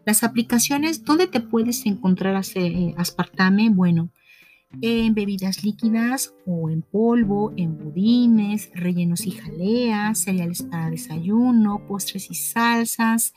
Las 0.05 0.23
aplicaciones, 0.23 1.03
¿dónde 1.03 1.27
te 1.27 1.41
puedes 1.41 1.85
encontrar 1.85 2.41
eh, 2.55 2.93
aspartame? 2.95 3.69
Bueno, 3.69 4.09
en 4.81 5.13
bebidas 5.13 5.63
líquidas 5.63 6.33
o 6.45 6.69
en 6.69 6.81
polvo, 6.81 7.53
en 7.57 7.77
budines, 7.77 8.69
rellenos 8.73 9.25
y 9.25 9.31
jaleas, 9.31 10.21
cereales 10.21 10.63
para 10.63 10.89
desayuno, 10.89 11.85
postres 11.87 12.29
y 12.29 12.35
salsas, 12.35 13.33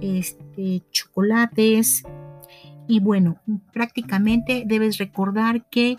este, 0.00 0.82
chocolates. 0.90 2.02
Y 2.88 3.00
bueno, 3.00 3.40
prácticamente 3.72 4.64
debes 4.66 4.98
recordar 4.98 5.68
que 5.70 5.96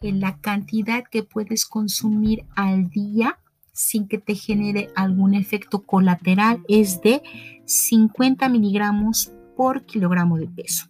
la 0.00 0.38
cantidad 0.38 1.04
que 1.04 1.22
puedes 1.22 1.66
consumir 1.66 2.44
al 2.54 2.88
día 2.90 3.38
sin 3.72 4.08
que 4.08 4.18
te 4.18 4.34
genere 4.34 4.90
algún 4.96 5.34
efecto 5.34 5.84
colateral 5.84 6.62
es 6.68 7.00
de 7.00 7.22
50 7.64 8.48
miligramos 8.48 9.32
por 9.56 9.84
kilogramo 9.84 10.36
de 10.36 10.48
peso. 10.48 10.86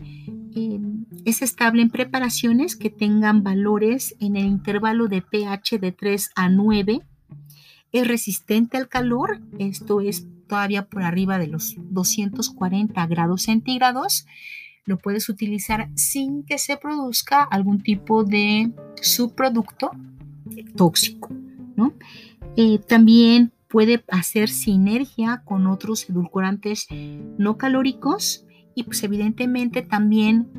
es 1.25 1.42
estable 1.42 1.83
en 1.83 1.90
preparaciones 1.90 2.77
que 2.77 2.90
tengan 2.90 3.42
valores 3.42 4.14
en 4.21 4.37
el 4.37 4.45
intervalo 4.45 5.09
de 5.09 5.23
pH 5.23 5.79
de 5.79 5.92
3 5.92 6.31
a 6.37 6.49
9 6.49 7.01
es 7.92 8.09
resistente 8.09 8.79
al 8.79 8.88
calor, 8.88 9.40
esto 9.59 10.01
es 10.01 10.27
todavía 10.53 10.85
por 10.85 11.03
arriba 11.03 11.38
de 11.38 11.47
los 11.47 11.77
240 11.79 13.07
grados 13.07 13.45
centígrados. 13.45 14.27
Lo 14.85 14.99
puedes 14.99 15.31
utilizar 15.31 15.88
sin 15.95 16.45
que 16.45 16.59
se 16.59 16.77
produzca 16.77 17.43
algún 17.43 17.81
tipo 17.81 18.23
de 18.23 18.71
subproducto 19.01 19.93
tóxico. 20.77 21.31
¿no? 21.75 21.95
Eh, 22.59 22.81
también 22.87 23.51
puede 23.67 24.05
hacer 24.09 24.51
sinergia 24.51 25.41
con 25.47 25.67
otros 25.67 26.07
edulcorantes 26.11 26.87
no 27.38 27.57
calóricos 27.57 28.45
y 28.75 28.83
pues 28.83 29.03
evidentemente 29.05 29.81
también 29.81 30.51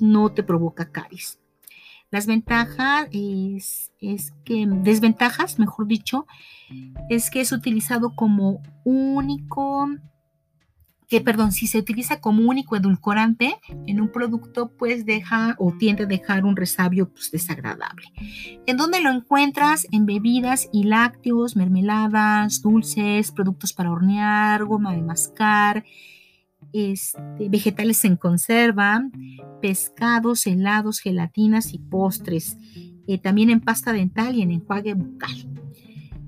no 0.00 0.32
te 0.32 0.44
provoca 0.44 0.90
caries. 0.90 1.38
Las 2.16 2.26
ventajas 2.26 3.08
es, 3.12 3.92
es, 4.00 4.32
que, 4.46 4.66
desventajas, 4.66 5.58
mejor 5.58 5.86
dicho, 5.86 6.26
es 7.10 7.28
que 7.28 7.42
es 7.42 7.52
utilizado 7.52 8.16
como 8.16 8.62
único 8.84 9.86
que, 11.08 11.20
perdón, 11.20 11.52
si 11.52 11.66
se 11.66 11.76
utiliza 11.76 12.22
como 12.22 12.48
único 12.48 12.74
edulcorante 12.74 13.58
en 13.86 14.00
un 14.00 14.10
producto, 14.10 14.72
pues 14.78 15.04
deja 15.04 15.56
o 15.58 15.72
tiende 15.72 16.04
a 16.04 16.06
dejar 16.06 16.46
un 16.46 16.56
resabio 16.56 17.10
pues, 17.10 17.30
desagradable. 17.30 18.06
¿En 18.64 18.78
dónde 18.78 19.02
lo 19.02 19.10
encuentras? 19.10 19.86
En 19.92 20.06
bebidas 20.06 20.70
y 20.72 20.84
lácteos, 20.84 21.54
mermeladas, 21.54 22.62
dulces, 22.62 23.30
productos 23.30 23.74
para 23.74 23.90
hornear, 23.90 24.64
goma 24.64 24.94
de 24.94 25.02
mascar, 25.02 25.84
este, 26.76 27.48
vegetales 27.48 28.04
en 28.04 28.16
conserva, 28.16 29.08
pescados, 29.62 30.46
helados, 30.46 31.00
gelatinas 31.00 31.72
y 31.72 31.78
postres. 31.78 32.58
Eh, 33.08 33.18
también 33.18 33.50
en 33.50 33.60
pasta 33.60 33.92
dental 33.92 34.34
y 34.34 34.42
en 34.42 34.50
enjuague 34.50 34.94
bucal. 34.94 35.48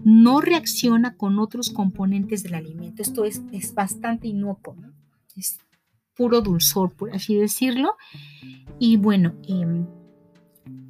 No 0.04 0.42
reacciona 0.42 1.16
con 1.16 1.40
otros 1.40 1.70
componentes 1.70 2.44
del 2.44 2.56
alimento. 2.56 3.02
Esto 3.02 3.24
es, 3.24 3.42
es 3.54 3.74
bastante 3.74 4.28
inocuo. 4.28 4.76
¿no? 4.76 4.92
Puro 6.16 6.42
dulzor, 6.42 6.94
por 6.94 7.14
así 7.14 7.36
decirlo. 7.36 7.96
Y 8.80 8.98
bueno, 8.98 9.36
em, 9.48 9.86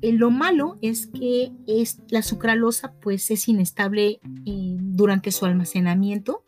eh, 0.01 0.13
lo 0.13 0.31
malo 0.31 0.77
es 0.81 1.07
que 1.07 1.51
es, 1.67 1.99
la 2.09 2.21
sucralosa 2.21 2.93
pues 3.01 3.29
es 3.31 3.47
inestable 3.47 4.19
eh, 4.45 4.75
durante 4.79 5.31
su 5.31 5.45
almacenamiento, 5.45 6.43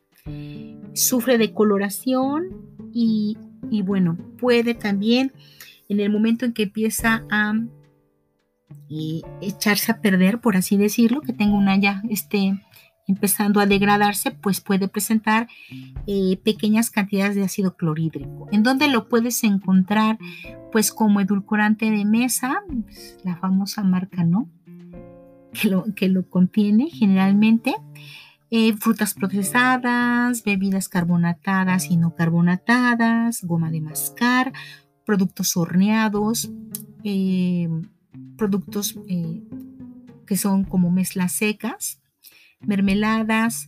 sufre 0.94 1.38
de 1.38 1.54
coloración 1.54 2.50
y, 2.94 3.38
y, 3.70 3.82
bueno, 3.82 4.18
puede 4.38 4.74
también 4.74 5.32
en 5.88 6.00
el 6.02 6.12
momento 6.12 6.46
en 6.46 6.54
que 6.54 6.64
empieza 6.64 7.24
a 7.30 7.54
eh, 8.90 9.22
echarse 9.42 9.92
a 9.92 10.02
perder, 10.02 10.40
por 10.40 10.56
así 10.56 10.78
decirlo, 10.78 11.22
que 11.22 11.34
tenga 11.34 11.58
una 11.58 11.78
ya 11.78 12.02
este, 12.10 12.60
empezando 13.08 13.60
a 13.60 13.66
degradarse, 13.66 14.32
pues 14.32 14.62
puede 14.62 14.88
presentar 14.88 15.48
eh, 16.06 16.38
pequeñas 16.44 16.92
cantidades 16.92 17.36
de 17.36 17.44
ácido 17.44 17.76
clorhídrico. 17.76 18.48
¿En 18.52 18.64
dónde 18.64 18.90
lo 18.90 19.08
puedes 19.08 19.44
encontrar? 19.44 20.20
Pues 20.72 20.92
como 20.92 21.22
edulcorante 21.22 21.90
de 21.90 22.06
mesa, 22.06 22.64
pues, 22.68 23.18
la 23.24 23.38
famosa 23.38 23.84
marca, 23.84 24.24
¿no? 24.24 24.50
Que 25.54 25.70
lo, 25.70 25.86
que 25.96 26.10
lo 26.10 26.30
contiene 26.30 26.90
generalmente. 26.90 27.76
Eh, 28.50 28.74
frutas 28.78 29.14
procesadas, 29.14 30.44
bebidas 30.44 30.88
carbonatadas 30.88 31.90
y 31.90 31.98
no 31.98 32.16
carbonatadas, 32.16 33.44
goma 33.44 33.72
de 33.72 33.82
mascar, 33.82 34.54
productos 35.06 35.58
horneados, 35.58 36.50
eh, 37.04 37.68
productos 38.38 38.98
que 40.26 40.38
son 40.38 40.64
como 40.64 40.92
mezclas 40.92 41.34
secas, 41.34 42.00
mermeladas, 42.60 43.68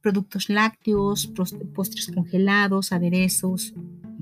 productos 0.00 0.48
lácteos, 0.48 1.32
postres 1.74 2.10
congelados, 2.14 2.92
aderezos 2.92 3.74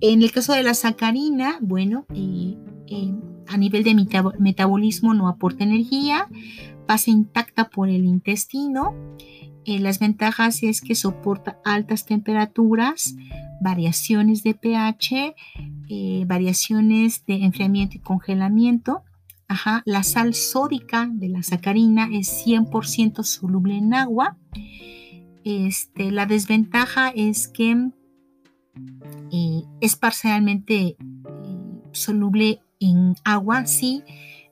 En 0.00 0.22
el 0.22 0.30
caso 0.30 0.52
de 0.52 0.62
la 0.62 0.74
sacarina, 0.74 1.58
bueno, 1.60 2.06
eh, 2.14 2.56
eh, 2.86 3.12
a 3.48 3.56
nivel 3.56 3.82
de 3.82 3.96
metabolismo 4.38 5.14
no 5.14 5.26
aporta 5.28 5.64
energía, 5.64 6.28
pasa 6.86 7.10
intacta 7.10 7.68
por 7.68 7.88
el 7.88 8.04
intestino, 8.04 8.94
eh, 9.70 9.78
las 9.78 10.00
ventajas 10.00 10.64
es 10.64 10.80
que 10.80 10.96
soporta 10.96 11.60
altas 11.64 12.04
temperaturas, 12.04 13.14
variaciones 13.60 14.42
de 14.42 14.54
pH, 14.54 15.36
eh, 15.88 16.24
variaciones 16.26 17.24
de 17.24 17.44
enfriamiento 17.44 17.96
y 17.96 18.00
congelamiento. 18.00 19.04
Ajá, 19.46 19.82
la 19.84 20.02
sal 20.02 20.34
sódica 20.34 21.08
de 21.12 21.28
la 21.28 21.44
sacarina 21.44 22.08
es 22.12 22.44
100% 22.44 23.22
soluble 23.22 23.76
en 23.76 23.94
agua. 23.94 24.38
Este, 25.44 26.10
la 26.10 26.26
desventaja 26.26 27.10
es 27.10 27.46
que 27.46 27.90
eh, 29.30 29.62
es 29.80 29.94
parcialmente 29.94 30.96
soluble 31.92 32.60
en 32.80 33.14
agua, 33.22 33.66
sí. 33.66 34.02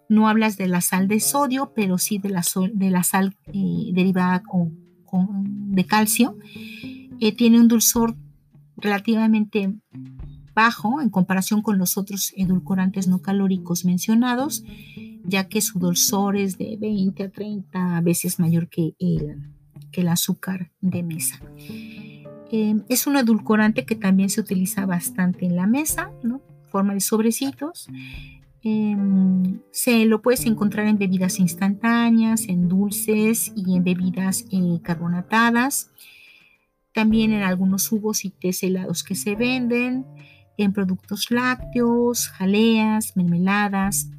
No 0.09 0.29
hablas 0.29 0.57
de 0.57 0.69
la 0.69 0.81
sal 0.81 1.09
de 1.09 1.19
sodio, 1.19 1.73
pero 1.75 1.99
sí 1.99 2.19
de 2.19 2.29
la, 2.29 2.45
de 2.73 2.91
la 2.91 3.03
sal 3.03 3.35
derivada 3.53 4.45
de 5.13 5.85
calcio, 5.85 6.39
eh, 7.21 7.33
tiene 7.35 7.61
un 7.61 7.69
dulzor 7.69 8.17
relativamente 8.77 9.75
bajo 10.55 11.01
en 11.01 11.11
comparación 11.11 11.63
con 11.63 11.79
los 11.79 11.97
otros 11.97 12.33
edulcorantes 12.37 13.07
no 13.07 13.23
calóricos 13.23 13.85
mencionados, 13.85 14.65
ya 15.25 15.49
que 15.49 15.61
su 15.61 15.79
dulzor 15.79 16.37
es 16.37 16.59
de 16.59 16.77
20 16.81 17.23
a 17.23 17.31
30 17.31 18.01
veces 18.01 18.39
mayor 18.41 18.69
que 18.69 18.95
el, 18.99 19.53
que 19.93 20.01
el 20.01 20.09
azúcar 20.09 20.73
de 20.81 21.03
mesa. 21.03 21.41
Eh, 22.51 22.77
es 22.89 23.07
un 23.07 23.17
edulcorante 23.17 23.85
que 23.85 23.95
también 23.95 24.31
se 24.31 24.41
utiliza 24.41 24.87
bastante 24.87 25.45
en 25.45 25.55
la 25.55 25.67
mesa, 25.67 26.11
¿no? 26.23 26.41
forma 26.69 26.95
de 26.95 27.01
sobrecitos. 27.01 27.89
Em, 28.63 29.61
se 29.71 30.05
lo 30.05 30.21
puedes 30.21 30.45
encontrar 30.45 30.87
en 30.89 30.99
bebidas 30.99 31.39
instantáneas, 31.39 32.49
en 32.49 32.69
dulces 32.69 33.53
y 33.55 33.77
en 33.77 33.85
bebidas 33.85 34.47
eh, 34.51 34.81
carbonatadas. 34.83 35.91
También 36.93 37.33
en 37.33 37.43
algunos 37.43 37.89
jugos 37.89 38.25
y 38.25 38.31
tés 38.31 38.63
helados 38.63 39.05
que 39.05 39.15
se 39.15 39.37
venden, 39.37 40.07
en 40.57 40.73
productos 40.73 41.31
lácteos, 41.31 42.29
jaleas, 42.29 43.17
mermeladas, 43.17 44.11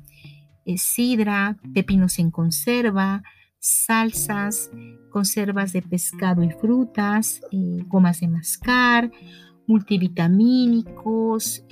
eh, 0.65 0.77
sidra, 0.77 1.57
pepinos 1.73 2.17
en 2.19 2.31
conserva, 2.31 3.23
salsas, 3.59 4.71
conservas 5.09 5.73
de 5.73 5.81
pescado 5.81 6.43
y 6.43 6.51
frutas, 6.51 7.41
eh, 7.51 7.83
gomas 7.87 8.21
de 8.21 8.29
mascar, 8.29 9.11
multivitamínicos, 9.67 11.65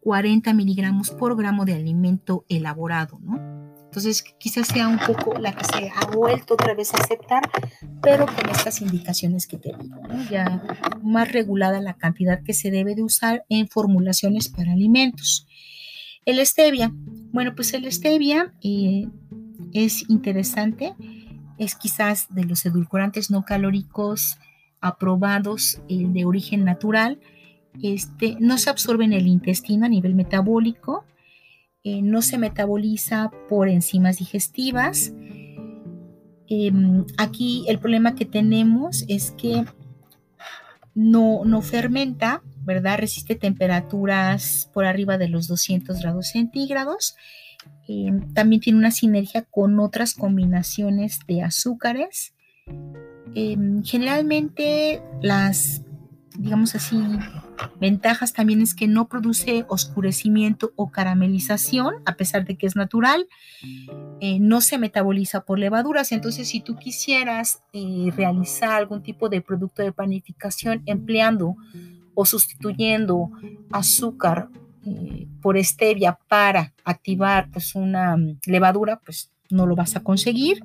40 0.00 0.52
miligramos 0.54 1.10
por 1.10 1.36
gramo 1.36 1.64
de 1.64 1.74
alimento 1.74 2.44
elaborado, 2.48 3.18
¿no? 3.22 3.62
Entonces, 3.92 4.24
quizás 4.38 4.68
sea 4.68 4.88
un 4.88 4.98
poco 4.98 5.38
la 5.38 5.52
que 5.52 5.64
se 5.64 5.90
ha 5.94 6.06
vuelto 6.06 6.54
otra 6.54 6.72
vez 6.74 6.94
a 6.94 6.96
aceptar, 6.96 7.42
pero 8.00 8.24
con 8.24 8.48
estas 8.48 8.80
indicaciones 8.80 9.46
que 9.46 9.58
te 9.58 9.70
digo. 9.78 10.00
Ya 10.30 10.62
más 11.02 11.30
regulada 11.30 11.78
la 11.82 11.92
cantidad 11.92 12.42
que 12.42 12.54
se 12.54 12.70
debe 12.70 12.94
de 12.94 13.02
usar 13.02 13.44
en 13.50 13.68
formulaciones 13.68 14.48
para 14.48 14.72
alimentos. 14.72 15.46
El 16.24 16.44
stevia. 16.46 16.92
Bueno, 17.32 17.54
pues 17.54 17.74
el 17.74 17.90
stevia 17.90 18.52
eh, 18.62 19.08
es 19.72 20.08
interesante. 20.08 20.94
Es 21.58 21.74
quizás 21.74 22.32
de 22.34 22.44
los 22.44 22.64
edulcorantes 22.64 23.30
no 23.30 23.44
calóricos 23.44 24.38
aprobados 24.80 25.80
de 25.88 26.24
origen 26.24 26.64
natural. 26.64 27.20
Este, 27.82 28.36
no 28.38 28.58
se 28.58 28.70
absorbe 28.70 29.04
en 29.04 29.12
el 29.12 29.26
intestino 29.26 29.86
a 29.86 29.88
nivel 29.88 30.14
metabólico. 30.14 31.04
Eh, 31.84 32.02
no 32.02 32.22
se 32.22 32.38
metaboliza 32.38 33.30
por 33.48 33.68
enzimas 33.68 34.18
digestivas. 34.18 35.12
Em, 36.48 37.04
aquí 37.16 37.64
el 37.66 37.78
problema 37.78 38.14
que 38.14 38.26
tenemos 38.26 39.04
es 39.08 39.30
que 39.32 39.64
no, 40.94 41.44
no 41.44 41.62
fermenta 41.62 42.42
¿verdad? 42.64 42.98
Resiste 42.98 43.34
temperaturas 43.34 44.70
por 44.72 44.84
arriba 44.84 45.18
de 45.18 45.28
los 45.28 45.48
200 45.48 46.00
grados 46.00 46.28
centígrados. 46.28 47.16
Eh, 47.88 48.12
también 48.34 48.60
tiene 48.60 48.78
una 48.78 48.90
sinergia 48.90 49.42
con 49.42 49.78
otras 49.80 50.14
combinaciones 50.14 51.20
de 51.26 51.42
azúcares. 51.42 52.34
Eh, 53.34 53.56
generalmente 53.84 55.02
las, 55.20 55.82
digamos 56.38 56.74
así, 56.74 56.96
ventajas 57.80 58.32
también 58.32 58.60
es 58.60 58.74
que 58.74 58.86
no 58.86 59.08
produce 59.08 59.64
oscurecimiento 59.68 60.72
o 60.76 60.90
caramelización, 60.90 61.94
a 62.04 62.14
pesar 62.16 62.44
de 62.44 62.56
que 62.56 62.66
es 62.66 62.76
natural. 62.76 63.28
Eh, 64.20 64.38
no 64.40 64.60
se 64.60 64.78
metaboliza 64.78 65.44
por 65.44 65.58
levaduras. 65.58 66.12
Entonces, 66.12 66.48
si 66.48 66.60
tú 66.60 66.76
quisieras 66.76 67.62
realizar 68.16 68.72
algún 68.72 69.02
tipo 69.02 69.28
de 69.28 69.40
producto 69.40 69.82
de 69.82 69.92
panificación 69.92 70.82
empleando 70.86 71.56
o 72.14 72.24
sustituyendo 72.24 73.30
azúcar 73.70 74.48
eh, 74.84 75.28
por 75.40 75.62
stevia 75.62 76.18
para 76.28 76.72
activar 76.84 77.48
pues 77.52 77.74
una 77.74 78.16
mm, 78.16 78.38
levadura, 78.46 79.00
pues 79.04 79.30
no 79.48 79.66
lo 79.66 79.76
vas 79.76 79.96
a 79.96 80.00
conseguir. 80.00 80.64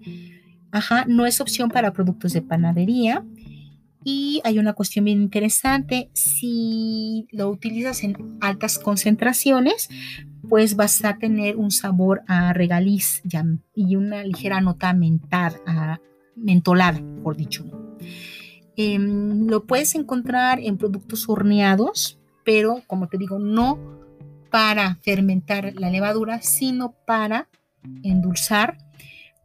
Ajá, 0.71 1.05
no 1.07 1.25
es 1.25 1.39
opción 1.39 1.69
para 1.69 1.93
productos 1.93 2.33
de 2.33 2.41
panadería. 2.41 3.23
Y 4.03 4.41
hay 4.43 4.59
una 4.59 4.73
cuestión 4.73 5.05
bien 5.05 5.21
interesante, 5.21 6.09
si 6.13 7.27
lo 7.31 7.49
utilizas 7.49 8.03
en 8.03 8.37
altas 8.39 8.79
concentraciones, 8.79 9.89
pues 10.47 10.75
vas 10.75 11.03
a 11.03 11.17
tener 11.17 11.57
un 11.57 11.71
sabor 11.71 12.21
a 12.27 12.53
regaliz 12.53 13.21
y 13.75 13.95
una 13.95 14.23
ligera 14.23 14.61
nota 14.61 14.93
mental, 14.93 15.55
a, 15.65 15.99
mentolada, 16.35 17.01
por 17.23 17.35
dicho. 17.35 17.65
Em, 18.75 19.47
lo 19.47 19.65
puedes 19.65 19.95
encontrar 19.95 20.59
en 20.59 20.77
productos 20.77 21.27
horneados, 21.27 22.19
pero 22.45 22.83
como 22.87 23.07
te 23.07 23.17
digo, 23.17 23.39
no 23.39 23.79
para 24.51 24.95
fermentar 24.97 25.73
la 25.75 25.89
levadura, 25.89 26.41
sino 26.41 26.93
para 27.05 27.49
endulzar 28.03 28.77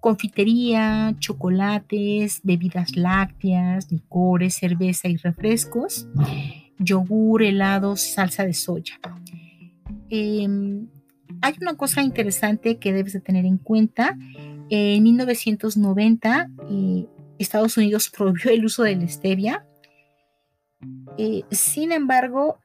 confitería, 0.03 1.15
chocolates, 1.21 2.41
bebidas 2.43 2.97
lácteas, 2.97 3.93
licores, 3.93 4.57
cerveza 4.57 5.07
y 5.07 5.17
refrescos, 5.17 6.09
yogur, 6.77 7.45
helados, 7.45 8.01
salsa 8.01 8.45
de 8.45 8.53
soya. 8.53 8.99
Em, 10.11 10.89
hay 11.41 11.55
una 11.61 11.77
cosa 11.77 12.03
interesante 12.03 12.79
que 12.79 12.93
debes 12.93 13.13
de 13.13 13.21
tener 13.21 13.45
en 13.45 13.59
cuenta. 13.59 14.19
En 14.71 15.05
1990, 15.05 16.51
Estados 17.39 17.77
Unidos 17.77 18.11
prohibió 18.17 18.51
el 18.51 18.65
uso 18.65 18.83
de 18.83 18.97
la 18.97 19.07
stevia. 19.07 19.65
Eh, 21.17 21.45
sin 21.53 21.93
embargo, 21.93 22.59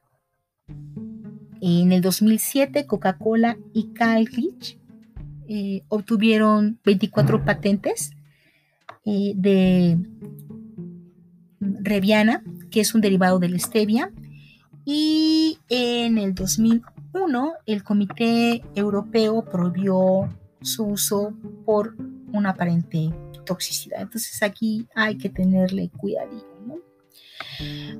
en 1.60 1.92
el 1.92 2.00
2007 2.00 2.84
Coca-Cola 2.86 3.56
y 3.72 3.92
Calgich 3.92 4.77
eh, 5.48 5.82
obtuvieron 5.88 6.78
24 6.84 7.44
patentes 7.44 8.10
eh, 9.04 9.32
de 9.34 9.98
Reviana, 11.60 12.42
que 12.70 12.80
es 12.80 12.94
un 12.94 13.00
derivado 13.00 13.38
de 13.38 13.48
la 13.48 13.58
stevia. 13.58 14.12
Y 14.84 15.58
en 15.68 16.18
el 16.18 16.34
2001 16.34 17.52
el 17.66 17.82
Comité 17.82 18.62
Europeo 18.74 19.44
prohibió 19.44 20.28
su 20.60 20.84
uso 20.84 21.32
por 21.64 21.96
un 22.32 22.46
aparente 22.46 23.10
toxicidad. 23.46 24.02
Entonces 24.02 24.42
aquí 24.42 24.86
hay 24.94 25.16
que 25.16 25.30
tenerle 25.30 25.90
cuidadito. 25.96 26.57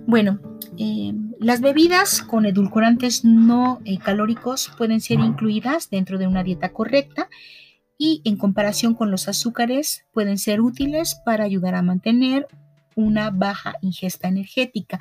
Bueno, 0.06 0.40
eh, 0.78 1.12
las 1.40 1.60
bebidas 1.60 2.22
con 2.22 2.46
edulcorantes 2.46 3.24
no 3.24 3.80
eh, 3.84 3.98
calóricos 3.98 4.70
pueden 4.76 5.00
ser 5.00 5.20
incluidas 5.20 5.90
dentro 5.90 6.18
de 6.18 6.26
una 6.26 6.44
dieta 6.44 6.72
correcta 6.72 7.28
y 7.96 8.22
en 8.24 8.36
comparación 8.36 8.94
con 8.94 9.10
los 9.10 9.28
azúcares 9.28 10.06
pueden 10.12 10.38
ser 10.38 10.60
útiles 10.60 11.20
para 11.24 11.44
ayudar 11.44 11.74
a 11.74 11.82
mantener 11.82 12.46
una 12.94 13.30
baja 13.30 13.74
ingesta 13.80 14.28
energética, 14.28 15.00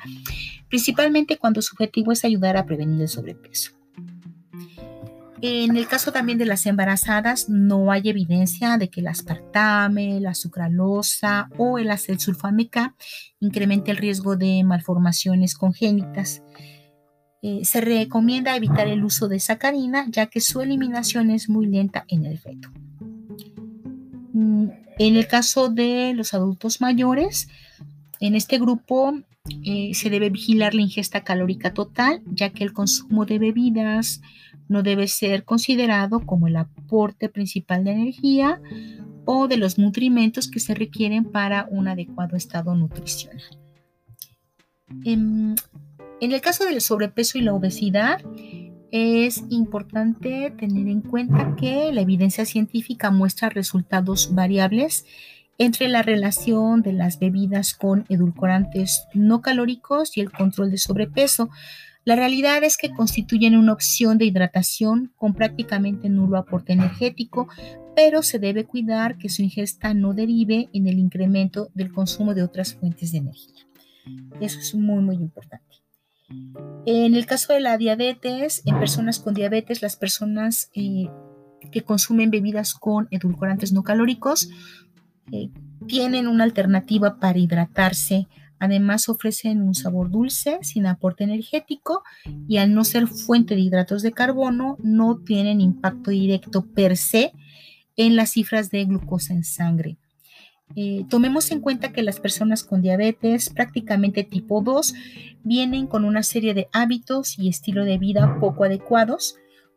principalmente 0.68 1.36
cuando 1.36 1.62
su 1.62 1.74
objetivo 1.74 2.12
es 2.12 2.24
ayudar 2.24 2.56
a 2.56 2.66
prevenir 2.66 3.00
el 3.00 3.08
sobrepeso. 3.08 3.77
En 5.40 5.76
el 5.76 5.86
caso 5.86 6.10
también 6.10 6.38
de 6.38 6.46
las 6.46 6.66
embarazadas, 6.66 7.48
no 7.48 7.92
hay 7.92 8.08
evidencia 8.08 8.76
de 8.76 8.90
que 8.90 9.00
el 9.00 9.06
aspartame, 9.06 10.20
la 10.20 10.34
sucralosa 10.34 11.48
o 11.56 11.78
el 11.78 11.90
acesulfame 11.90 12.68
K 12.68 12.94
incremente 13.40 13.92
el 13.92 13.98
riesgo 13.98 14.36
de 14.36 14.64
malformaciones 14.64 15.54
congénitas. 15.54 16.42
Eh, 17.40 17.64
se 17.64 17.80
recomienda 17.80 18.56
evitar 18.56 18.88
el 18.88 19.04
uso 19.04 19.28
de 19.28 19.38
sacarina 19.38 20.06
ya 20.08 20.26
que 20.26 20.40
su 20.40 20.60
eliminación 20.60 21.30
es 21.30 21.48
muy 21.48 21.66
lenta 21.66 22.04
en 22.08 22.26
el 22.26 22.38
feto. 22.38 22.70
Mm, 24.32 24.70
en 24.98 25.16
el 25.16 25.28
caso 25.28 25.68
de 25.68 26.14
los 26.14 26.34
adultos 26.34 26.80
mayores, 26.80 27.48
en 28.18 28.34
este 28.34 28.58
grupo 28.58 29.14
eh, 29.64 29.92
se 29.94 30.10
debe 30.10 30.30
vigilar 30.30 30.74
la 30.74 30.82
ingesta 30.82 31.22
calórica 31.22 31.72
total, 31.72 32.22
ya 32.26 32.50
que 32.50 32.64
el 32.64 32.72
consumo 32.72 33.24
de 33.24 33.38
bebidas 33.38 34.20
no 34.68 34.82
debe 34.82 35.08
ser 35.08 35.44
considerado 35.44 36.20
como 36.20 36.46
el 36.46 36.56
aporte 36.56 37.28
principal 37.28 37.84
de 37.84 37.92
energía 37.92 38.60
o 39.24 39.48
de 39.48 39.56
los 39.56 39.78
nutrimentos 39.78 40.50
que 40.50 40.60
se 40.60 40.74
requieren 40.74 41.24
para 41.24 41.66
un 41.70 41.88
adecuado 41.88 42.36
estado 42.36 42.74
nutricional. 42.74 43.42
En, 45.04 45.54
en 46.20 46.32
el 46.32 46.40
caso 46.40 46.64
del 46.64 46.80
sobrepeso 46.80 47.38
y 47.38 47.42
la 47.42 47.52
obesidad, 47.52 48.20
es 48.90 49.44
importante 49.50 50.50
tener 50.58 50.88
en 50.88 51.02
cuenta 51.02 51.54
que 51.56 51.92
la 51.92 52.00
evidencia 52.00 52.46
científica 52.46 53.10
muestra 53.10 53.50
resultados 53.50 54.34
variables 54.34 55.04
entre 55.58 55.88
la 55.88 56.02
relación 56.02 56.82
de 56.82 56.92
las 56.92 57.18
bebidas 57.18 57.74
con 57.74 58.06
edulcorantes 58.08 59.06
no 59.12 59.42
calóricos 59.42 60.16
y 60.16 60.20
el 60.20 60.30
control 60.30 60.70
de 60.70 60.78
sobrepeso. 60.78 61.50
La 62.08 62.16
realidad 62.16 62.64
es 62.64 62.78
que 62.78 62.94
constituyen 62.94 63.54
una 63.54 63.74
opción 63.74 64.16
de 64.16 64.24
hidratación 64.24 65.12
con 65.14 65.34
prácticamente 65.34 66.08
nulo 66.08 66.38
aporte 66.38 66.72
energético, 66.72 67.48
pero 67.94 68.22
se 68.22 68.38
debe 68.38 68.64
cuidar 68.64 69.18
que 69.18 69.28
su 69.28 69.42
ingesta 69.42 69.92
no 69.92 70.14
derive 70.14 70.70
en 70.72 70.86
el 70.86 70.98
incremento 70.98 71.68
del 71.74 71.92
consumo 71.92 72.32
de 72.32 72.42
otras 72.42 72.72
fuentes 72.72 73.12
de 73.12 73.18
energía. 73.18 73.66
Eso 74.40 74.58
es 74.58 74.74
muy, 74.74 75.02
muy 75.02 75.16
importante. 75.16 75.66
En 76.86 77.14
el 77.14 77.26
caso 77.26 77.52
de 77.52 77.60
la 77.60 77.76
diabetes, 77.76 78.62
en 78.64 78.78
personas 78.78 79.18
con 79.18 79.34
diabetes, 79.34 79.82
las 79.82 79.96
personas 79.96 80.70
eh, 80.74 81.10
que 81.70 81.82
consumen 81.82 82.30
bebidas 82.30 82.72
con 82.72 83.08
edulcorantes 83.10 83.74
no 83.74 83.82
calóricos 83.82 84.48
eh, 85.30 85.50
tienen 85.86 86.26
una 86.26 86.44
alternativa 86.44 87.18
para 87.18 87.38
hidratarse. 87.38 88.28
Además 88.60 89.08
ofrecen 89.08 89.62
un 89.62 89.74
sabor 89.74 90.10
dulce 90.10 90.58
sin 90.62 90.86
aporte 90.86 91.24
energético 91.24 92.02
y 92.48 92.58
al 92.58 92.74
no 92.74 92.84
ser 92.84 93.06
fuente 93.06 93.54
de 93.54 93.60
hidratos 93.60 94.02
de 94.02 94.12
carbono 94.12 94.76
no 94.82 95.18
tienen 95.18 95.60
impacto 95.60 96.10
directo 96.10 96.66
per 96.66 96.96
se 96.96 97.32
en 97.96 98.16
las 98.16 98.30
cifras 98.30 98.70
de 98.70 98.84
glucosa 98.84 99.34
en 99.34 99.44
sangre. 99.44 99.98
Eh, 100.76 101.04
tomemos 101.08 101.50
en 101.50 101.60
cuenta 101.60 101.92
que 101.92 102.02
las 102.02 102.20
personas 102.20 102.62
con 102.62 102.82
diabetes 102.82 103.50
prácticamente 103.50 104.22
tipo 104.22 104.60
2 104.60 104.94
vienen 105.42 105.86
con 105.86 106.04
una 106.04 106.22
serie 106.22 106.54
de 106.54 106.68
hábitos 106.72 107.38
y 107.38 107.48
estilo 107.48 107.84
de 107.84 107.98
vida 107.98 108.38
poco 108.38 108.64
adecuados, 108.64 109.36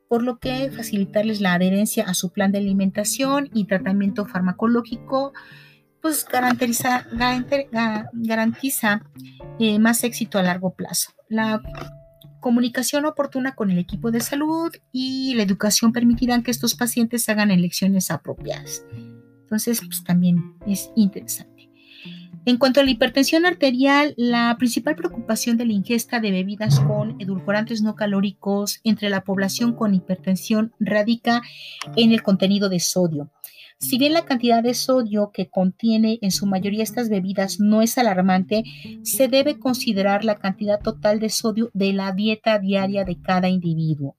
por 0.09 0.23
lo 0.23 0.39
que 0.39 0.69
facilitarles 0.71 1.39
la 1.39 1.53
adherencia 1.53 2.03
a 2.03 2.13
su 2.13 2.31
plan 2.31 2.51
de 2.51 2.57
alimentación 2.57 3.49
y 3.53 3.65
tratamiento 3.65 4.25
farmacológico 4.25 5.31
pues 6.01 6.25
garantiza, 6.25 7.07
garantiza 8.13 9.03
eh, 9.59 9.79
más 9.79 10.03
éxito 10.03 10.39
a 10.39 10.43
largo 10.43 10.73
plazo. 10.73 11.11
La 11.29 11.61
comunicación 12.39 13.05
oportuna 13.05 13.55
con 13.55 13.71
el 13.71 13.77
equipo 13.77 14.11
de 14.11 14.19
salud 14.19 14.71
y 14.91 15.33
la 15.35 15.43
educación 15.43 15.93
permitirán 15.93 16.43
que 16.43 16.51
estos 16.51 16.75
pacientes 16.75 17.29
hagan 17.29 17.51
elecciones 17.51 18.11
apropiadas. 18.11 18.83
Entonces, 19.43 19.81
pues 19.85 20.03
también 20.03 20.55
es 20.65 20.89
interesante. 20.95 21.69
En 22.43 22.57
cuanto 22.57 22.79
a 22.79 22.83
la 22.83 22.89
hipertensión 22.89 23.45
arterial, 23.45 24.15
la 24.17 24.55
principal 24.57 24.95
preocupación 24.95 25.57
de 25.57 25.65
la 25.65 25.73
ingesta 25.73 26.19
de 26.19 26.31
bebidas 26.31 26.79
con 26.79 27.21
edulcorantes 27.21 27.83
no 27.83 27.93
calóricos 27.95 28.79
entre 28.83 29.09
la 29.09 29.23
población 29.23 29.75
con 29.75 29.93
hipertensión 29.93 30.73
radica 30.79 31.43
en 31.95 32.11
el 32.11 32.23
contenido 32.23 32.67
de 32.67 32.79
sodio. 32.79 33.29
Si 33.81 33.97
bien 33.97 34.13
la 34.13 34.25
cantidad 34.25 34.61
de 34.61 34.75
sodio 34.75 35.31
que 35.33 35.49
contiene 35.49 36.19
en 36.21 36.31
su 36.31 36.45
mayoría 36.45 36.83
estas 36.83 37.09
bebidas 37.09 37.59
no 37.59 37.81
es 37.81 37.97
alarmante, 37.97 38.63
se 39.01 39.27
debe 39.27 39.57
considerar 39.57 40.23
la 40.23 40.35
cantidad 40.35 40.79
total 40.79 41.19
de 41.19 41.29
sodio 41.29 41.71
de 41.73 41.91
la 41.91 42.11
dieta 42.11 42.59
diaria 42.59 43.03
de 43.03 43.19
cada 43.19 43.49
individuo. 43.49 44.15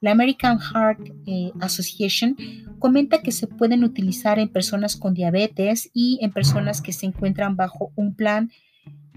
La 0.00 0.12
American 0.12 0.60
Heart 0.60 1.00
eh, 1.26 1.50
Association 1.60 2.36
comenta 2.78 3.20
que 3.22 3.32
se 3.32 3.48
pueden 3.48 3.82
utilizar 3.82 4.38
en 4.38 4.48
personas 4.48 4.96
con 4.96 5.12
diabetes 5.12 5.90
y 5.92 6.18
en 6.22 6.30
personas 6.30 6.80
que 6.80 6.92
se 6.92 7.06
encuentran 7.06 7.56
bajo 7.56 7.90
un 7.96 8.14
plan 8.14 8.50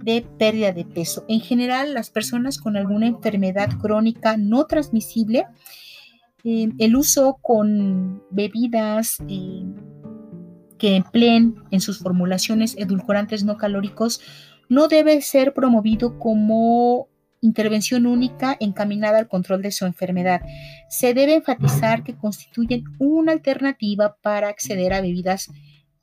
de 0.01 0.25
pérdida 0.39 0.71
de 0.71 0.85
peso. 0.85 1.23
En 1.27 1.41
general, 1.41 1.93
las 1.93 2.09
personas 2.09 2.57
con 2.57 2.77
alguna 2.77 3.07
enfermedad 3.07 3.69
crónica 3.79 4.37
no 4.37 4.65
transmisible, 4.65 5.45
el 6.47 6.95
uso 6.95 7.39
con 7.41 8.23
bebidas 8.31 9.17
eh, 9.27 9.65
que 10.77 10.95
empleen 10.95 11.55
en 11.71 11.81
sus 11.81 11.99
formulaciones 11.99 12.77
edulcorantes 12.77 13.43
no 13.43 13.57
calóricos 13.57 14.21
no 14.69 14.87
debe 14.87 15.21
ser 15.21 15.53
promovido 15.53 16.19
como 16.19 17.09
intervención 17.41 18.05
única 18.05 18.57
encaminada 18.59 19.17
al 19.19 19.27
control 19.27 19.61
de 19.61 19.71
su 19.71 19.85
enfermedad. 19.85 20.41
Se 20.89 21.13
debe 21.13 21.35
enfatizar 21.35 22.03
que 22.03 22.15
constituyen 22.15 22.83
una 22.99 23.31
alternativa 23.31 24.17
para 24.21 24.49
acceder 24.49 24.93
a 24.93 25.01
bebidas 25.01 25.49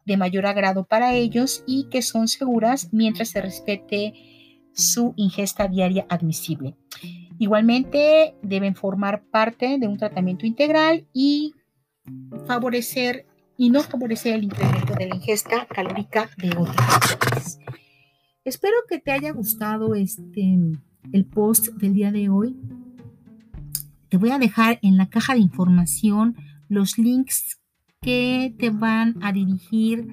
de 0.05 0.17
mayor 0.17 0.47
agrado 0.47 0.85
para 0.85 1.15
ellos 1.15 1.65
y 1.67 1.89
que 1.89 2.03
son 2.03 2.29
seguras 2.29 2.89
mientras 2.93 3.31
se 3.31 3.41
respete 3.41 4.13
su 4.75 5.15
ingesta 5.17 5.69
diaria 5.69 6.07
admisible. 6.09 6.75
Igualmente 7.39 8.35
deben 8.43 8.75
formar 8.75 9.25
parte 9.25 9.79
de 9.79 9.89
un 9.89 9.97
tratamiento 9.97 10.47
integral 10.47 11.07
y 11.13 11.55
favorecer 12.47 13.27
y 13.57 13.71
no 13.71 13.83
favorecer 13.83 14.35
el 14.35 14.45
incremento 14.45 14.95
de 14.95 15.09
la 15.09 15.15
ingesta 15.17 15.67
calórica 15.67 16.29
de 16.37 16.51
otras 16.51 17.59
Espero 18.45 18.77
que 18.87 18.99
te 18.99 19.11
haya 19.11 19.33
gustado 19.33 19.95
este 19.95 20.59
el 21.13 21.25
post 21.25 21.69
del 21.77 21.95
día 21.95 22.13
de 22.13 22.29
hoy. 22.29 22.55
Te 24.11 24.19
voy 24.19 24.33
a 24.33 24.39
dejar 24.39 24.79
en 24.83 24.99
la 24.99 25.09
caja 25.09 25.33
de 25.33 25.41
información 25.41 26.37
los 26.69 26.99
links 26.99 27.59
que 28.03 28.55
te 28.59 28.69
van 28.69 29.17
a 29.23 29.33
dirigir 29.33 30.07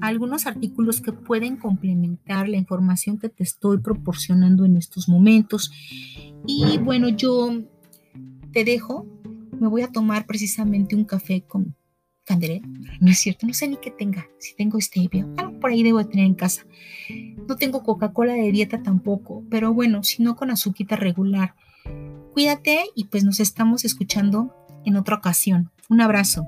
algunos 0.00 0.46
artículos 0.46 1.00
que 1.00 1.12
pueden 1.12 1.56
complementar 1.56 2.48
la 2.48 2.56
información 2.56 3.18
que 3.18 3.28
te 3.28 3.42
estoy 3.42 3.78
proporcionando 3.78 4.64
en 4.64 4.76
estos 4.76 5.08
momentos. 5.08 5.70
Y 6.46 6.78
bueno, 6.78 7.08
yo 7.08 7.62
te 8.52 8.64
dejo. 8.64 9.06
Me 9.58 9.68
voy 9.68 9.82
a 9.82 9.88
tomar 9.88 10.26
precisamente 10.26 10.96
un 10.96 11.04
café 11.04 11.42
con 11.42 11.74
candelero. 12.24 12.66
No 13.00 13.10
es 13.10 13.18
cierto, 13.18 13.46
no 13.46 13.52
sé 13.52 13.68
ni 13.68 13.76
qué 13.76 13.90
tenga. 13.90 14.26
Si 14.38 14.54
tengo 14.54 14.80
stevia, 14.80 15.26
algo 15.36 15.58
por 15.60 15.70
ahí 15.70 15.82
debo 15.82 15.98
de 15.98 16.04
tener 16.04 16.26
en 16.26 16.34
casa. 16.34 16.62
No 17.48 17.56
tengo 17.56 17.82
Coca-Cola 17.82 18.34
de 18.34 18.52
dieta 18.52 18.82
tampoco, 18.82 19.44
pero 19.50 19.74
bueno, 19.74 20.02
si 20.02 20.22
no 20.22 20.36
con 20.36 20.50
azuquita 20.50 20.96
regular. 20.96 21.54
Cuídate 22.32 22.84
y 22.94 23.04
pues 23.04 23.24
nos 23.24 23.40
estamos 23.40 23.84
escuchando 23.84 24.54
en 24.84 24.96
otra 24.96 25.16
ocasión. 25.16 25.70
Un 25.88 26.00
abrazo. 26.00 26.46